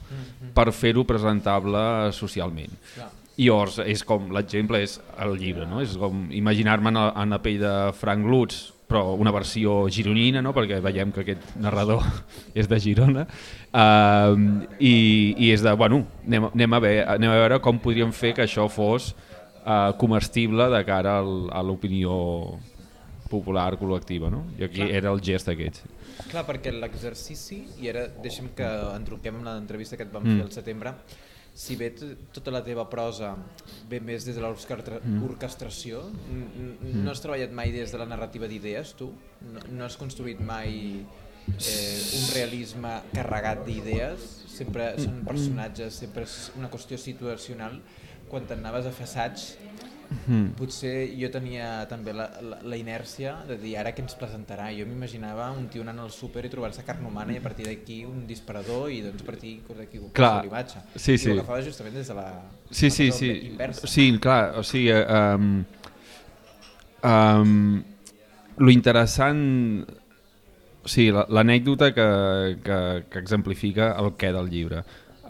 per 0.57 0.71
fer-ho 0.73 1.05
presentable 1.05 1.83
socialment. 2.17 2.73
Clar. 2.95 3.11
I 3.41 3.49
és 3.87 4.03
com 4.05 4.29
l'exemple 4.35 4.83
és 4.85 4.99
el 5.25 5.39
llibre, 5.41 5.65
no? 5.67 5.81
és 5.81 5.97
com 5.97 6.27
imaginar-me 6.31 6.91
en, 6.93 6.99
en 6.99 7.33
la 7.33 7.41
pell 7.41 7.61
de 7.63 7.73
Frank 7.97 8.27
Lutz, 8.29 8.73
però 8.93 9.15
una 9.17 9.33
versió 9.33 9.87
gironina, 9.89 10.43
no? 10.45 10.53
perquè 10.53 10.83
veiem 10.85 11.13
que 11.15 11.23
aquest 11.25 11.55
narrador 11.57 12.05
és 12.59 12.69
de 12.69 12.79
Girona, 12.83 13.25
uh, 13.73 14.37
i, 14.79 14.93
i 15.39 15.49
és 15.55 15.65
de, 15.65 15.73
bueno, 15.81 16.03
anem, 16.27 16.51
anem, 16.53 16.77
a 16.77 16.83
veure, 16.85 17.07
anem 17.15 17.33
a 17.33 17.39
veure 17.41 17.61
com 17.65 17.81
podríem 17.81 18.13
fer 18.13 18.35
que 18.37 18.45
això 18.45 18.69
fos 18.69 19.15
uh, 19.65 19.95
comestible 19.97 20.69
de 20.75 20.83
cara 20.85 21.17
al, 21.23 21.49
a 21.57 21.65
l'opinió 21.65 22.19
popular 23.33 23.71
col·lectiva, 23.81 24.29
no? 24.29 24.45
I 24.61 24.67
aquí 24.69 24.83
Clar. 24.83 24.93
era 25.01 25.13
el 25.17 25.23
gest 25.25 25.49
aquest. 25.49 25.87
Clar, 26.29 26.45
perquè 26.45 26.69
l'exercici, 26.77 27.63
i 27.81 27.89
ara 27.89 28.05
deixem 28.21 28.51
que 28.57 28.69
entronquem 28.93 29.39
amb 29.41 29.49
l'entrevista 29.49 29.97
que 29.97 30.05
et 30.05 30.13
vam 30.13 30.27
Mm. 30.27 30.37
fer 30.37 30.45
al 30.45 30.53
setembre, 30.53 30.93
si 31.55 31.77
bé 31.77 31.91
tota 32.33 32.53
la 32.53 32.63
teva 32.65 32.87
prosa 32.89 33.35
ve 33.91 34.01
més 34.01 34.25
des 34.25 34.39
de 34.39 34.43
l'orquestració, 34.43 36.01
mm. 36.09 36.93
no 37.05 37.13
has 37.13 37.21
treballat 37.21 37.53
mai 37.53 37.73
des 37.75 37.93
de 37.93 38.01
la 38.01 38.09
narrativa 38.09 38.49
d'idees, 38.49 38.95
tu? 38.97 39.11
No, 39.53 39.65
no 39.69 39.85
has 39.85 39.99
construït 40.01 40.41
mai 40.41 41.03
eh, 41.03 41.99
un 42.19 42.31
realisme 42.33 42.95
carregat 43.13 43.67
d'idees? 43.69 44.31
Sempre 44.53 44.93
són 45.01 45.23
personatges, 45.29 46.01
sempre 46.05 46.25
és 46.29 46.39
una 46.57 46.71
qüestió 46.73 46.99
situacional. 47.01 47.79
Quan 48.33 48.49
t'anaves 48.49 48.89
a 48.89 48.93
fer 48.97 49.05
assaig, 49.05 49.45
Mm. 50.27 50.53
potser 50.59 51.09
jo 51.19 51.29
tenia 51.33 51.87
també 51.89 52.13
la, 52.13 52.27
la, 52.43 52.59
la 52.63 52.77
inèrcia 52.77 53.35
de 53.49 53.57
dir 53.59 53.77
ara 53.81 53.93
què 53.95 54.03
ens 54.05 54.15
presentarà. 54.19 54.71
Jo 54.77 54.85
m'imaginava 54.87 55.51
un 55.57 55.69
tio 55.73 55.83
anant 55.83 55.99
al 56.05 56.11
súper 56.11 56.45
i 56.47 56.51
trobar-se 56.53 56.85
carn 56.85 57.05
humana 57.07 57.33
i 57.33 57.39
a 57.39 57.45
partir 57.45 57.67
d'aquí 57.67 58.05
un 58.05 58.27
disparador 58.27 58.91
i 58.93 59.01
doncs 59.03 59.23
a 59.23 59.27
partir 59.27 59.61
d'aquí 59.79 60.01
Clar, 60.13 60.45
l'imatge. 60.45 60.81
sí, 60.97 61.15
I 61.15 61.19
sí. 61.19 61.31
ho 61.31 61.33
agafava 61.39 61.63
justament 61.63 61.95
des 61.95 62.09
de 62.09 62.15
la, 62.15 62.27
Sí, 62.71 62.87
la 62.87 62.91
sí, 62.91 63.11
sí. 63.13 63.31
inversa. 63.53 63.87
Sí, 63.87 64.19
clar, 64.19 64.59
o 64.59 64.63
sigui, 64.63 64.93
um, 64.93 65.65
um, 67.05 67.83
lo 68.59 68.71
interessant, 68.71 69.85
o 70.85 70.89
sigui, 70.89 71.11
la- 71.15 71.27
l'anècdota 71.29 71.93
que, 71.95 72.07
que, 72.65 72.79
que 73.11 73.19
exemplifica 73.19 73.93
el 73.99 74.13
què 74.19 74.33
del 74.35 74.49
llibre. 74.51 74.83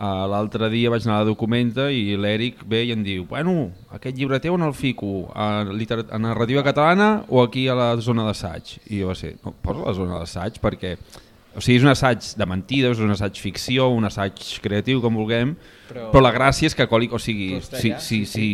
Uh, 0.03 0.25
L'altre 0.27 0.67
dia 0.73 0.91
vaig 0.91 1.05
anar 1.07 1.21
a 1.21 1.23
la 1.23 1.29
documenta 1.29 1.85
i 1.95 2.17
l'Eric 2.19 2.65
ve 2.67 2.81
i 2.89 2.91
em 2.91 3.05
diu 3.07 3.23
bueno, 3.31 3.69
aquest 3.95 4.17
llibre 4.19 4.41
teu 4.43 4.57
on 4.57 4.65
el 4.67 4.73
fico? 4.75 5.29
A, 5.31 5.61
a 5.63 6.19
narrativa 6.19 6.65
catalana 6.67 7.23
o 7.29 7.39
aquí 7.45 7.69
a 7.71 7.77
la 7.79 7.93
zona 8.03 8.25
d'assaig? 8.27 8.81
I 8.91 8.99
jo 9.05 9.13
va 9.13 9.15
ser, 9.15 9.37
no, 9.45 9.53
posa 9.63 9.85
la 9.87 9.95
zona 9.95 10.19
d'assaig 10.19 10.59
perquè 10.65 10.97
o 11.55 11.61
sigui, 11.61 11.77
és 11.79 11.85
un 11.87 11.93
assaig 11.93 12.33
de 12.35 12.47
mentides, 12.49 12.97
és 12.97 13.05
un 13.05 13.13
assaig 13.15 13.39
ficció, 13.39 13.91
un 13.95 14.09
assaig 14.09 14.41
creatiu, 14.65 15.03
com 15.05 15.15
vulguem, 15.21 15.55
Però- 15.91 16.09
però, 16.11 16.23
la 16.25 16.33
gràcia 16.35 16.67
és 16.67 16.75
que 16.75 16.87
coli, 16.89 17.11
o 17.13 17.21
sigui, 17.21 17.61
sí, 17.63 18.25
sí, 18.27 18.47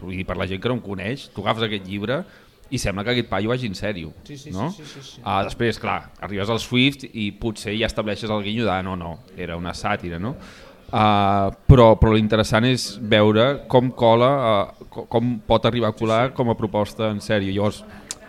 vull 0.00 0.16
dir, 0.16 0.26
per 0.26 0.36
la 0.36 0.48
gent 0.50 0.60
que 0.60 0.68
no 0.68 0.74
em 0.74 0.82
coneix, 0.82 1.28
tu 1.32 1.40
agafes 1.40 1.68
aquest 1.70 1.86
llibre 1.86 2.24
i 2.68 2.80
sembla 2.82 3.04
que 3.04 3.14
aquest 3.14 3.28
paio 3.30 3.48
vagi 3.52 3.68
en 3.70 3.74
sèrio. 3.78 4.12
Sí, 4.24 4.36
sí, 4.36 4.50
no? 4.50 4.70
sí, 4.72 4.82
sí, 4.82 5.00
sí, 5.00 5.08
sí. 5.14 5.22
Ah, 5.24 5.44
després, 5.44 5.78
clar, 5.78 6.10
arribes 6.20 6.50
al 6.50 6.58
Swift 6.58 7.04
i 7.12 7.30
potser 7.32 7.76
ja 7.78 7.86
estableixes 7.86 8.28
el 8.28 8.42
guinyo 8.42 8.66
de 8.66 8.76
no, 8.82 8.96
no, 8.96 9.18
era 9.36 9.56
una 9.56 9.72
sàtira, 9.72 10.18
no? 10.18 10.34
Uh, 10.92 11.48
però 11.64 11.94
però 11.96 12.12
l'interessant 12.12 12.66
és 12.68 12.82
veure 13.00 13.62
com 13.72 13.86
cola, 13.96 14.28
uh, 14.68 14.88
co- 14.92 15.06
com 15.08 15.38
pot 15.48 15.64
arribar 15.64 15.88
a 15.88 15.96
colar 15.96 16.34
com 16.36 16.50
a 16.52 16.56
proposta 16.58 17.08
en 17.08 17.22
sèrio. 17.24 17.48
Llavors, 17.54 17.78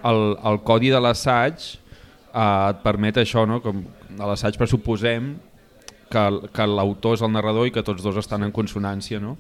el, 0.08 0.22
el 0.48 0.60
codi 0.64 0.88
de 0.94 1.02
l'assaig 1.04 1.60
uh, 2.32 2.70
et 2.70 2.80
permet 2.86 3.20
això, 3.20 3.44
no? 3.50 3.60
com 3.60 3.84
a 4.16 4.30
l'assaig 4.30 4.56
pressuposem 4.62 5.34
que, 6.14 6.24
que 6.56 6.70
l'autor 6.70 7.18
és 7.18 7.26
el 7.26 7.34
narrador 7.36 7.68
i 7.68 7.74
que 7.76 7.84
tots 7.84 8.04
dos 8.06 8.16
estan 8.22 8.48
en 8.48 8.56
consonància, 8.56 9.20
no? 9.20 9.36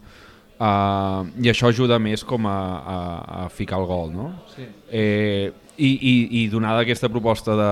Uh, 0.60 1.24
I 1.44 1.50
això 1.52 1.72
ajuda 1.72 1.98
més 2.04 2.24
com 2.28 2.46
a, 2.48 2.58
a, 2.78 2.98
a 3.46 3.50
ficar 3.52 3.80
el 3.80 3.88
gol, 3.90 4.12
no? 4.14 4.28
Sí. 4.54 4.68
Eh, 4.92 5.48
i, 5.78 5.90
i, 5.96 6.14
I 6.44 6.48
donada 6.52 6.84
aquesta 6.84 7.10
proposta 7.10 7.56
de 7.58 7.72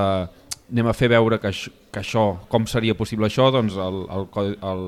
anem 0.71 0.87
a 0.89 0.95
fer 0.95 1.11
veure 1.11 1.37
que, 1.43 1.51
això, 1.51 1.71
que 1.91 1.99
això, 1.99 2.23
com 2.51 2.65
seria 2.69 2.95
possible 2.95 3.27
això, 3.27 3.49
doncs 3.51 3.75
el, 3.75 4.01
el, 4.15 4.55
el, 4.71 4.83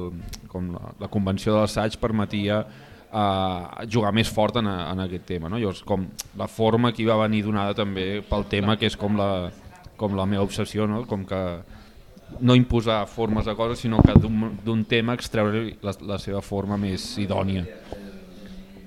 com 0.52 0.72
la, 0.74 1.10
convenció 1.12 1.54
de 1.54 1.60
l'assaig 1.64 1.98
permetia 2.02 2.62
eh, 2.64 3.86
jugar 3.92 4.14
més 4.16 4.32
fort 4.32 4.62
en, 4.62 4.70
en 4.72 5.04
aquest 5.04 5.28
tema. 5.34 5.52
No? 5.52 5.60
Llavors, 5.60 5.84
com 5.88 6.08
la 6.40 6.48
forma 6.48 6.94
que 6.94 7.04
hi 7.04 7.10
va 7.10 7.20
venir 7.26 7.44
donada 7.46 7.76
també 7.78 8.08
pel 8.30 8.48
tema, 8.52 8.78
que 8.80 8.88
és 8.88 8.98
com 9.00 9.20
la, 9.20 9.52
com 10.00 10.16
la 10.18 10.28
meva 10.30 10.48
obsessió, 10.48 10.88
no? 10.88 11.04
com 11.10 11.28
que 11.28 11.44
no 12.40 12.56
imposar 12.56 13.04
formes 13.12 13.46
de 13.46 13.54
coses, 13.56 13.84
sinó 13.84 14.00
que 14.02 14.16
d'un 14.18 14.86
tema 14.90 15.14
extreure 15.14 15.68
la, 15.84 15.94
la 16.08 16.18
seva 16.22 16.42
forma 16.42 16.80
més 16.82 17.12
idònia. 17.22 17.68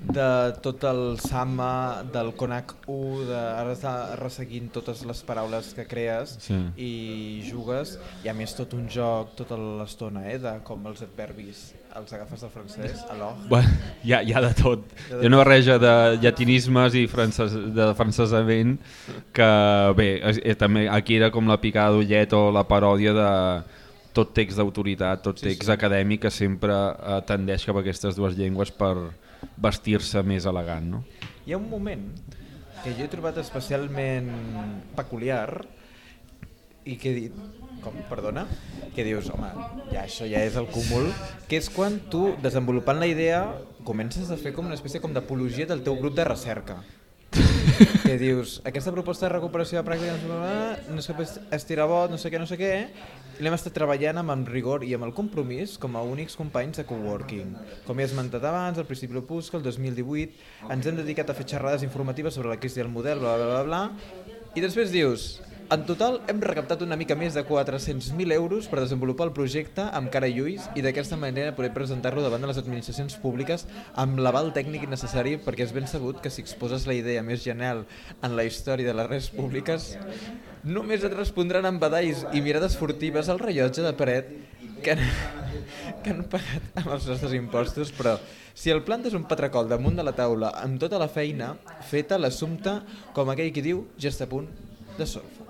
De 0.07 0.53
tot 0.63 0.83
el 0.87 1.19
Sama, 1.19 2.03
del 2.13 2.33
Konak 2.39 2.73
1, 2.87 3.25
de 3.27 3.35
ara 3.37 3.73
està 3.75 3.93
resseguint 4.19 4.69
totes 4.73 5.03
les 5.05 5.21
paraules 5.27 5.73
que 5.75 5.85
crees 5.89 6.37
Sí. 6.45 6.55
i 6.77 6.91
jugues, 7.49 7.97
i 8.23 8.29
a 8.29 8.33
més 8.33 8.53
tot 8.55 8.73
un 8.77 8.87
joc 8.89 9.35
tota 9.35 9.57
l'estona, 9.57 10.25
eh, 10.31 10.37
de 10.39 10.53
com 10.63 10.85
els 10.87 11.01
adverbis 11.03 11.73
els 11.97 12.11
agafes 12.13 12.41
del 12.41 12.51
francès, 12.53 13.03
alors, 13.09 13.47
Bueno, 13.49 13.69
hi, 14.03 14.11
ha, 14.13 14.21
hi 14.21 14.33
ha 14.33 14.41
de 14.41 14.53
tot. 14.53 14.83
Hi 15.09 15.23
ha 15.23 15.27
una 15.27 15.37
barreja 15.37 15.79
de 15.81 15.93
llatinismes 16.21 16.93
i 16.93 17.07
frances, 17.09 17.51
de 17.73 17.87
francesament 17.97 18.75
que, 19.33 19.47
bé, 19.97 20.09
és, 20.29 20.57
també 20.57 20.87
aquí 20.89 21.15
era 21.17 21.31
com 21.31 21.47
la 21.49 21.57
picada 21.59 21.95
d'ullet 21.95 22.33
o 22.37 22.51
la 22.51 22.63
paròdia 22.69 23.13
de 23.17 23.31
tot 24.13 24.31
text 24.33 24.57
d'autoritat, 24.57 25.23
tot 25.23 25.39
Sí, 25.39 25.49
text 25.49 25.65
sí. 25.67 25.71
acadèmic 25.73 26.21
que 26.27 26.31
sempre 26.31 26.73
eh, 26.73 27.21
tendeix 27.25 27.65
cap 27.65 27.75
a 27.77 27.79
aquestes 27.81 28.15
dues 28.15 28.37
llengües 28.37 28.69
per 28.71 28.93
vestir-se 29.57 30.23
més 30.25 30.47
elegant. 30.49 30.91
No? 30.97 31.03
Hi 31.45 31.55
ha 31.55 31.61
un 31.61 31.69
moment 31.69 32.09
que 32.83 32.93
jo 32.97 33.05
he 33.05 33.11
trobat 33.11 33.39
especialment 33.41 34.29
peculiar 34.97 35.65
i 36.87 36.95
que 36.95 37.11
he 37.11 37.15
dit, 37.15 37.39
com, 37.83 37.95
perdona? 38.07 38.45
Que 38.95 39.03
dius, 39.03 39.27
home, 39.33 39.49
ja 39.91 40.05
això 40.05 40.27
ja 40.29 40.43
és 40.47 40.55
el 40.59 40.69
cúmul, 40.71 41.09
que 41.49 41.59
és 41.59 41.67
quan 41.73 41.99
tu, 42.11 42.29
desenvolupant 42.43 43.01
la 43.01 43.09
idea, 43.11 43.41
comences 43.87 44.31
a 44.31 44.37
fer 44.39 44.53
com 44.55 44.69
una 44.69 44.77
espècie 44.77 45.03
com 45.03 45.11
d'apologia 45.15 45.67
del 45.67 45.83
teu 45.83 45.97
grup 45.99 46.15
de 46.15 46.27
recerca. 46.27 46.79
Que 48.03 48.17
dius, 48.17 48.57
aquesta 48.67 48.93
proposta 48.95 49.27
de 49.27 49.33
recuperació 49.33 49.81
de 49.81 49.85
pràctica 49.87 50.15
no 50.93 51.03
sé, 51.03 51.15
estirar 51.55 51.87
bot, 51.89 52.11
no 52.11 52.19
sé 52.21 52.31
què, 52.31 52.39
no 52.41 52.47
sé 52.49 52.57
què, 52.59 52.71
l'hem 53.43 53.55
estat 53.57 53.75
treballant 53.75 54.21
amb, 54.21 54.33
amb 54.33 54.51
rigor 54.51 54.85
i 54.87 54.93
amb 54.97 55.07
el 55.07 55.13
compromís 55.17 55.75
com 55.81 55.97
a 55.97 56.03
únics 56.05 56.37
companys 56.39 56.81
de 56.81 56.87
coworking. 56.89 57.53
Com 57.87 57.99
he 57.99 58.07
esmentat 58.07 58.45
abans, 58.47 58.79
al 58.79 58.87
principi 58.89 59.17
l'opuscle, 59.17 59.59
el 59.59 59.67
2018, 59.67 60.71
ens 60.73 60.89
hem 60.89 61.01
dedicat 61.01 61.29
a 61.29 61.37
fer 61.37 61.47
xerrades 61.55 61.85
informatives 61.85 62.37
sobre 62.37 62.53
la 62.53 62.59
crisi 62.61 62.81
del 62.81 62.93
model, 62.93 63.21
bla, 63.23 63.35
bla, 63.37 63.51
bla, 63.51 63.63
bla, 63.67 64.33
i 64.57 64.63
després 64.63 64.93
dius, 64.93 65.35
en 65.69 65.83
total 65.83 66.21
hem 66.31 66.39
recaptat 66.39 66.81
una 66.85 66.95
mica 66.95 67.15
més 67.19 67.35
de 67.35 67.41
400.000 67.43 68.31
euros 68.37 68.69
per 68.71 68.79
desenvolupar 68.79 69.25
el 69.27 69.33
projecte 69.35 69.83
amb 69.99 70.07
cara 70.13 70.29
i 70.31 70.39
ulls 70.39 70.67
i 70.79 70.83
d'aquesta 70.85 71.17
manera 71.19 71.55
poder 71.57 71.73
presentar-lo 71.75 72.23
davant 72.23 72.43
de 72.43 72.47
les 72.47 72.59
administracions 72.61 73.17
públiques 73.19 73.65
amb 73.99 74.21
l'aval 74.23 74.53
tècnic 74.55 74.85
necessari 74.87 75.35
perquè 75.43 75.65
és 75.67 75.73
ben 75.75 75.89
sabut 75.91 76.21
que 76.23 76.31
si 76.31 76.39
exposes 76.43 76.87
la 76.87 76.95
idea 76.95 77.23
més 77.23 77.43
genial 77.43 77.83
en 78.23 78.37
la 78.39 78.45
història 78.47 78.87
de 78.87 78.95
les 78.95 79.09
res 79.11 79.27
públiques 79.33 79.89
només 80.63 81.03
et 81.03 81.17
respondran 81.17 81.67
amb 81.67 81.83
badalls 81.83 82.23
i 82.31 82.43
mirades 82.45 82.79
furtives 82.79 83.27
al 83.27 83.43
rellotge 83.43 83.83
de 83.83 83.91
paret 83.99 84.31
que 84.83 84.95
han, 84.95 85.03
que 86.03 86.13
han 86.13 86.23
pagat 86.31 86.79
amb 86.79 86.93
els 86.95 87.09
nostres 87.11 87.35
impostos, 87.35 87.91
però 87.91 88.15
si 88.55 88.71
el 88.71 88.83
plantes 88.87 89.17
un 89.17 89.27
patracol 89.27 89.67
damunt 89.67 89.99
de 89.99 90.05
la 90.05 90.15
taula 90.15 90.53
amb 90.61 90.79
tota 90.79 91.01
la 91.01 91.09
feina 91.11 91.55
feta, 91.89 92.21
l'assumpte, 92.21 92.79
com 93.17 93.33
aquell 93.33 93.51
qui 93.51 93.65
diu, 93.65 93.83
ja 93.99 94.13
està 94.13 94.29
a 94.29 94.31
punt 94.31 94.47
de 94.97 95.05
solfa. 95.05 95.46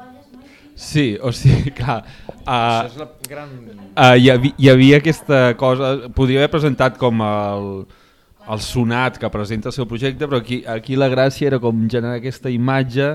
Sí, 0.78 1.18
o 1.22 1.32
sigui, 1.34 1.72
clar... 1.80 2.04
Això 2.04 2.36
Uh, 2.48 2.86
és 2.88 2.94
la 3.02 3.06
gran... 3.28 3.50
uh, 3.98 4.14
hi, 4.16 4.30
havia, 4.32 4.54
hi 4.56 4.70
havia 4.72 5.00
aquesta 5.02 5.40
cosa... 5.60 5.90
Podria 6.16 6.40
haver 6.40 6.52
presentat 6.54 6.96
com 7.02 7.20
el, 7.26 7.66
el 8.54 8.62
sonat 8.64 9.18
que 9.20 9.28
presenta 9.34 9.68
el 9.68 9.76
seu 9.76 9.88
projecte, 9.90 10.30
però 10.30 10.40
aquí, 10.40 10.62
aquí 10.64 10.96
la 10.96 11.10
gràcia 11.12 11.50
era 11.50 11.60
com 11.60 11.82
generar 11.92 12.22
aquesta 12.22 12.54
imatge 12.54 13.10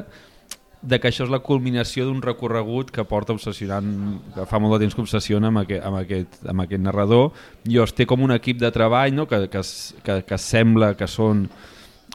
de 0.82 0.98
que 1.00 1.08
això 1.08 1.24
és 1.24 1.32
la 1.32 1.38
culminació 1.40 2.04
d'un 2.10 2.20
recorregut 2.20 2.90
que 2.92 3.06
porta 3.08 3.32
obsessionant, 3.32 3.88
que 4.34 4.44
fa 4.50 4.60
molt 4.60 4.74
de 4.76 4.82
temps 4.84 4.98
que 4.98 5.04
obsessiona 5.06 5.48
amb 5.48 5.62
aquest, 5.62 5.84
amb 5.86 6.00
aquest, 6.02 6.38
amb 6.52 6.64
aquest 6.66 6.82
narrador. 6.84 7.30
Llavors 7.70 7.94
té 7.96 8.04
com 8.10 8.26
un 8.26 8.34
equip 8.36 8.58
de 8.60 8.72
treball 8.74 9.14
no? 9.16 9.28
que, 9.30 9.44
que, 9.48 9.62
es- 9.64 9.94
que, 10.04 10.18
que 10.28 10.38
sembla 10.42 10.92
que 10.98 11.08
són 11.08 11.46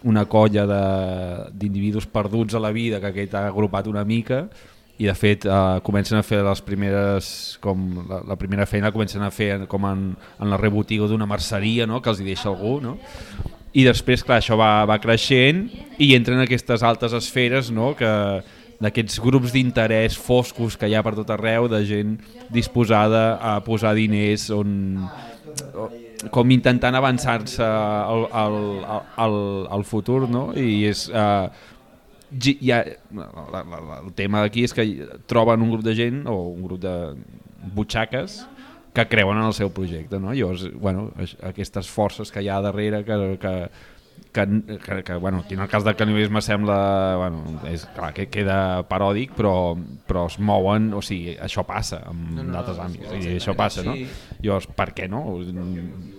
una 0.06 0.28
colla 0.30 0.68
de- 0.70 1.46
d'individus 1.64 2.06
perduts 2.14 2.54
a 2.54 2.62
la 2.62 2.70
vida 2.76 3.00
que 3.02 3.10
aquest 3.16 3.34
ha 3.40 3.48
agrupat 3.50 3.88
una 3.90 4.04
mica 4.06 4.44
i 4.98 5.06
de 5.06 5.14
fet 5.14 5.46
eh, 5.46 5.78
comencen 5.86 6.18
a 6.18 6.26
fer 6.26 6.42
les 6.46 6.62
primeres 6.66 7.30
com 7.62 7.86
la, 8.10 8.22
la 8.34 8.38
primera 8.40 8.66
feina 8.70 8.92
comencen 8.94 9.22
a 9.22 9.32
fer 9.34 9.68
com 9.70 9.86
en, 9.86 10.10
en 10.18 10.50
la 10.50 10.58
rebotiga 10.58 11.10
d'una 11.10 11.30
merceria 11.30 11.86
no? 11.90 12.02
que 12.02 12.14
els 12.14 12.22
hi 12.22 12.30
deixa 12.32 12.50
algú 12.50 12.80
no? 12.82 12.98
i 13.78 13.86
després 13.86 14.26
clar, 14.26 14.42
això 14.42 14.58
va, 14.58 14.86
va 14.90 14.98
creixent 15.04 15.68
i 16.02 16.14
entren 16.18 16.42
aquestes 16.42 16.86
altes 16.86 17.14
esferes 17.18 17.70
no? 17.70 17.94
que 17.98 18.12
d'aquests 18.82 19.22
grups 19.22 19.54
d'interès 19.54 20.18
foscos 20.18 20.78
que 20.78 20.90
hi 20.90 20.98
ha 20.98 21.06
per 21.06 21.16
tot 21.18 21.30
arreu 21.34 21.70
de 21.70 21.82
gent 21.86 22.18
disposada 22.54 23.38
a 23.42 23.58
posar 23.66 23.96
diners 23.98 24.50
on, 24.54 24.70
com 26.34 26.52
intentant 26.54 26.98
avançar-se 26.98 27.66
al, 27.66 28.28
al, 28.34 28.60
al, 29.18 29.40
al 29.78 29.86
futur 29.86 30.26
no? 30.30 30.50
i 30.58 30.86
és 30.90 31.08
eh, 31.10 31.50
ha, 32.72 32.84
la, 33.16 33.28
la, 33.54 33.64
la, 33.64 34.00
el 34.04 34.14
tema 34.18 34.44
d'aquí 34.44 34.66
és 34.68 34.76
que 34.76 34.86
troben 35.30 35.64
un 35.64 35.72
grup 35.72 35.86
de 35.86 35.96
gent 35.96 36.26
o 36.28 36.38
un 36.52 36.64
grup 36.66 36.82
de 36.84 36.96
butxaques 37.76 38.42
que 38.94 39.06
creuen 39.08 39.38
en 39.38 39.50
el 39.50 39.56
seu 39.56 39.72
projecte 39.72 40.20
no? 40.20 40.34
llavors 40.34 40.68
bueno, 40.74 41.12
aquestes 41.46 41.90
forces 41.90 42.32
que 42.32 42.44
hi 42.44 42.50
ha 42.50 42.60
darrere 42.66 43.04
que, 43.06 43.38
que, 43.40 43.54
que, 44.32 44.80
que, 44.84 45.04
que 45.04 45.14
bueno, 45.16 45.40
aquí 45.46 45.54
en 45.54 45.62
el 45.62 45.68
cas 45.68 45.84
del 45.84 45.96
canibalisme 45.96 46.42
sembla, 46.42 47.16
bueno, 47.18 47.60
és 47.72 47.86
clar 47.96 48.12
que 48.14 48.28
queda 48.30 48.84
paròdic, 48.90 49.34
però, 49.38 49.54
però 50.08 50.28
es 50.30 50.38
mouen, 50.40 50.92
o 50.94 51.02
sigui, 51.06 51.36
això 51.42 51.64
passa 51.68 52.04
en 52.12 52.24
No, 52.36 52.44
no, 52.44 52.54
d'altres 52.54 52.78
no, 52.78 52.86
àmbits, 52.86 53.14
sí, 53.24 53.36
això 53.40 53.56
passa, 53.58 53.84
no? 53.88 53.96
Llavors, 54.44 54.70
per 54.78 54.92
què 54.98 55.08
no? 55.10 55.24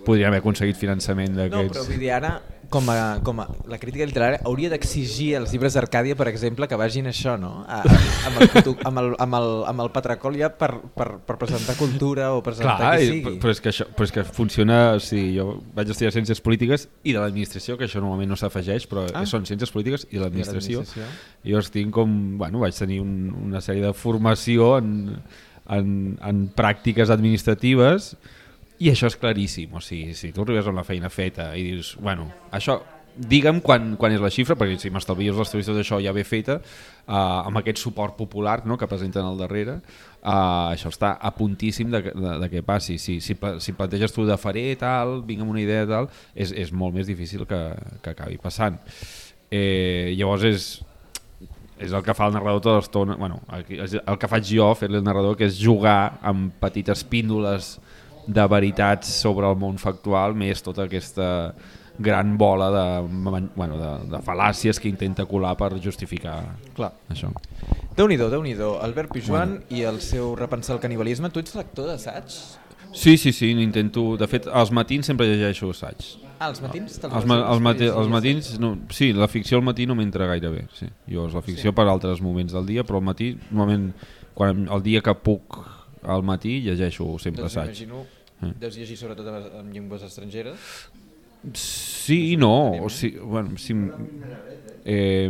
Podríem 0.07 0.31
haver 0.31 0.41
aconseguit 0.43 0.79
finançament 0.79 1.35
No, 1.35 1.45
però 1.45 1.61
d'aquests... 1.63 1.91
vull 1.91 2.01
dir, 2.01 2.11
ara, 2.17 2.33
com 2.69 2.87
a, 2.93 3.19
com 3.25 3.39
a, 3.41 3.47
la 3.67 3.77
crítica 3.81 4.05
literària 4.05 4.39
hauria 4.45 4.69
d'exigir 4.69 5.31
als 5.39 5.51
llibres 5.51 5.73
d'Arcàdia, 5.73 6.15
per 6.15 6.27
exemple, 6.29 6.67
que 6.69 6.77
vagin 6.77 7.07
això, 7.09 7.33
no? 7.41 7.65
A, 7.67 7.79
a, 7.81 7.97
amb, 8.29 8.37
el, 8.43 8.49
putu- 8.53 8.75
amb, 8.85 9.01
el, 9.01 9.09
amb, 9.25 9.37
el, 9.39 9.47
amb 9.71 9.83
el 9.85 9.89
patracol 9.95 10.37
ja 10.37 10.51
per, 10.53 10.69
per, 10.95 11.07
per 11.25 11.37
presentar 11.41 11.75
cultura 11.79 12.29
o 12.37 12.43
presentar 12.45 12.77
Clar, 12.77 12.93
qui 13.01 13.07
sigui. 13.09 13.35
però 13.41 13.51
és 13.55 13.61
que 13.65 13.73
això, 13.73 13.87
però 13.97 14.05
és 14.05 14.13
que 14.15 14.23
funciona, 14.23 14.79
o 14.95 15.03
sigui, 15.03 15.33
jo 15.39 15.57
vaig 15.75 15.89
estudiar 15.95 16.13
ciències 16.13 16.41
polítiques 16.45 16.87
i 17.03 17.13
de 17.17 17.19
l'administració, 17.19 17.77
que 17.77 17.89
això 17.89 17.99
normalment 18.03 18.29
no 18.29 18.37
s'afegeix, 18.39 18.85
però 18.91 19.07
Ah. 19.13 19.25
són 19.25 19.45
ciències 19.49 19.71
polítiques 19.73 20.05
i 20.11 20.17
de 20.17 20.23
l'administració. 20.23 20.85
jo 21.43 21.57
estic 21.59 21.89
com, 21.91 22.37
bueno, 22.37 22.59
vaig 22.61 22.75
tenir 22.77 23.01
un, 23.01 23.33
una 23.49 23.61
sèrie 23.65 23.81
de 23.85 23.93
formació 23.93 24.77
en, 24.77 25.17
en, 25.69 26.17
en 26.21 26.49
pràctiques 26.55 27.09
administratives 27.09 28.13
i 28.13 28.38
això 28.87 29.09
és 29.11 29.17
claríssim, 29.19 29.73
o 29.75 29.81
sigui, 29.83 30.13
si 30.15 30.31
tu 30.31 30.45
arribes 30.45 30.69
amb 30.71 30.79
la 30.79 30.87
feina 30.87 31.11
feta 31.11 31.49
i 31.59 31.65
dius, 31.65 31.97
bueno, 31.99 32.29
això, 32.55 32.77
digue'm 33.19 33.59
quan, 33.63 33.95
quan 33.99 34.13
és 34.15 34.21
la 34.23 34.31
xifra, 34.31 34.55
perquè 34.55 34.77
si 34.79 34.91
m'estalvies 34.93 35.35
les 35.35 35.51
turistes 35.51 35.75
d'això 35.75 35.99
ja 35.99 36.13
ve 36.15 36.23
feta, 36.23 36.59
uh, 36.61 37.47
amb 37.49 37.59
aquest 37.59 37.81
suport 37.81 38.15
popular 38.15 38.61
no, 38.69 38.77
que 38.79 38.87
presenten 38.87 39.27
al 39.27 39.39
darrere, 39.39 39.79
uh, 40.21 40.69
això 40.71 40.91
està 40.93 41.15
a 41.19 41.33
puntíssim 41.35 41.91
de, 41.91 42.03
de, 42.07 42.35
de 42.43 42.49
que 42.51 42.63
passi. 42.63 42.95
Si, 43.01 43.19
si, 43.19 43.35
si 43.35 43.75
planteges 43.75 44.15
tu 44.15 44.23
de 44.27 44.37
faré 44.39 44.69
tal, 44.79 45.19
vinc 45.27 45.43
amb 45.43 45.51
una 45.51 45.63
idea 45.63 45.87
tal, 45.89 46.07
és, 46.35 46.53
és 46.55 46.71
molt 46.71 46.95
més 46.95 47.09
difícil 47.09 47.43
que, 47.49 47.63
que 48.05 48.15
acabi 48.15 48.39
passant. 48.39 48.79
Eh, 49.51 50.15
llavors 50.15 50.45
és, 50.47 50.71
és 51.81 51.91
el 51.91 52.05
que 52.05 52.15
fa 52.15 52.29
el 52.29 52.37
narrador 52.37 52.63
tota 52.63 52.79
l'estona, 52.79 53.19
bueno, 53.19 53.41
el 53.57 54.17
que 54.21 54.31
faig 54.31 54.47
jo, 54.47 54.71
fer-li 54.79 55.01
el 55.01 55.07
narrador, 55.07 55.35
que 55.39 55.49
és 55.49 55.59
jugar 55.59 56.19
amb 56.23 56.53
petites 56.61 57.03
píndoles 57.07 57.77
de 58.29 58.45
veritats 58.51 59.09
sobre 59.23 59.49
el 59.49 59.57
món 59.57 59.79
factual, 59.81 60.35
més 60.37 60.61
tota 60.65 60.85
aquesta 60.85 61.29
gran 61.99 62.37
bola 62.39 62.69
de, 62.71 62.85
bueno, 63.57 63.75
de, 63.75 63.89
de 64.13 64.21
fal·làcies 64.23 64.79
que 64.79 64.87
intenta 64.87 65.25
colar 65.27 65.55
per 65.59 65.73
justificar 65.83 66.37
Clar. 66.77 66.93
això. 67.11 67.31
Déu-n'hi-do, 67.97 68.29
déu 68.31 68.43
nhi 68.45 68.53
déu 68.55 68.77
Albert 68.79 69.11
Pijuan 69.11 69.57
i 69.75 69.81
el 69.83 69.99
seu 69.99 70.31
repensar 70.39 70.77
el 70.77 70.81
canibalisme. 70.85 71.27
Tu 71.33 71.41
ets 71.43 71.57
lector 71.59 71.89
d'assaig? 71.91 72.29
Sí, 72.95 73.17
sí, 73.17 73.33
sí, 73.35 73.51
intento... 73.51 74.15
De 74.17 74.27
fet, 74.31 74.47
als 74.47 74.71
matins 74.71 75.05
sempre 75.11 75.27
llegeixo 75.27 75.69
assaig. 75.73 76.05
Ah, 76.39 76.47
els 76.47 76.61
matins? 76.63 76.95
te'ls 77.03 77.13
Els, 77.19 77.25
ma 77.27 77.35
els, 77.51 77.59
mati 77.61 77.89
els 77.91 78.07
matins, 78.09 78.53
no, 78.63 78.71
sí, 78.95 79.11
la 79.13 79.27
ficció 79.27 79.59
al 79.59 79.65
matí 79.67 79.85
no 79.85 79.97
m'entra 79.99 80.25
gaire 80.31 80.49
bé. 80.53 80.63
Sí. 80.77 80.87
Llavors, 81.11 81.35
la 81.35 81.43
ficció 81.43 81.73
Sí. 81.73 81.75
per 81.75 81.85
altres 81.91 82.21
moments 82.23 82.55
del 82.55 82.65
dia, 82.65 82.85
però 82.87 83.01
al 83.03 83.05
matí, 83.11 83.33
normalment, 83.51 83.91
quan, 84.33 84.63
el 84.71 84.81
dia 84.87 85.01
que 85.03 85.13
puc 85.19 85.59
al 86.07 86.23
matí, 86.23 86.61
llegeixo 86.63 87.11
sempre 87.19 87.43
Doncs 87.43 87.57
assaig. 87.57 87.75
m'imagino, 87.75 88.05
Mm. 88.39 88.55
deus 88.59 88.77
llegir 88.79 88.97
sobretot 88.97 89.27
en 89.59 89.71
llengües 89.73 90.03
estrangeres. 90.07 90.57
Sí 91.55 92.33
i 92.33 92.37
no, 92.37 92.83
o 92.83 92.89
sigui, 92.91 93.19
bueno, 93.23 93.57
sí, 93.57 93.73
eh, 94.83 95.29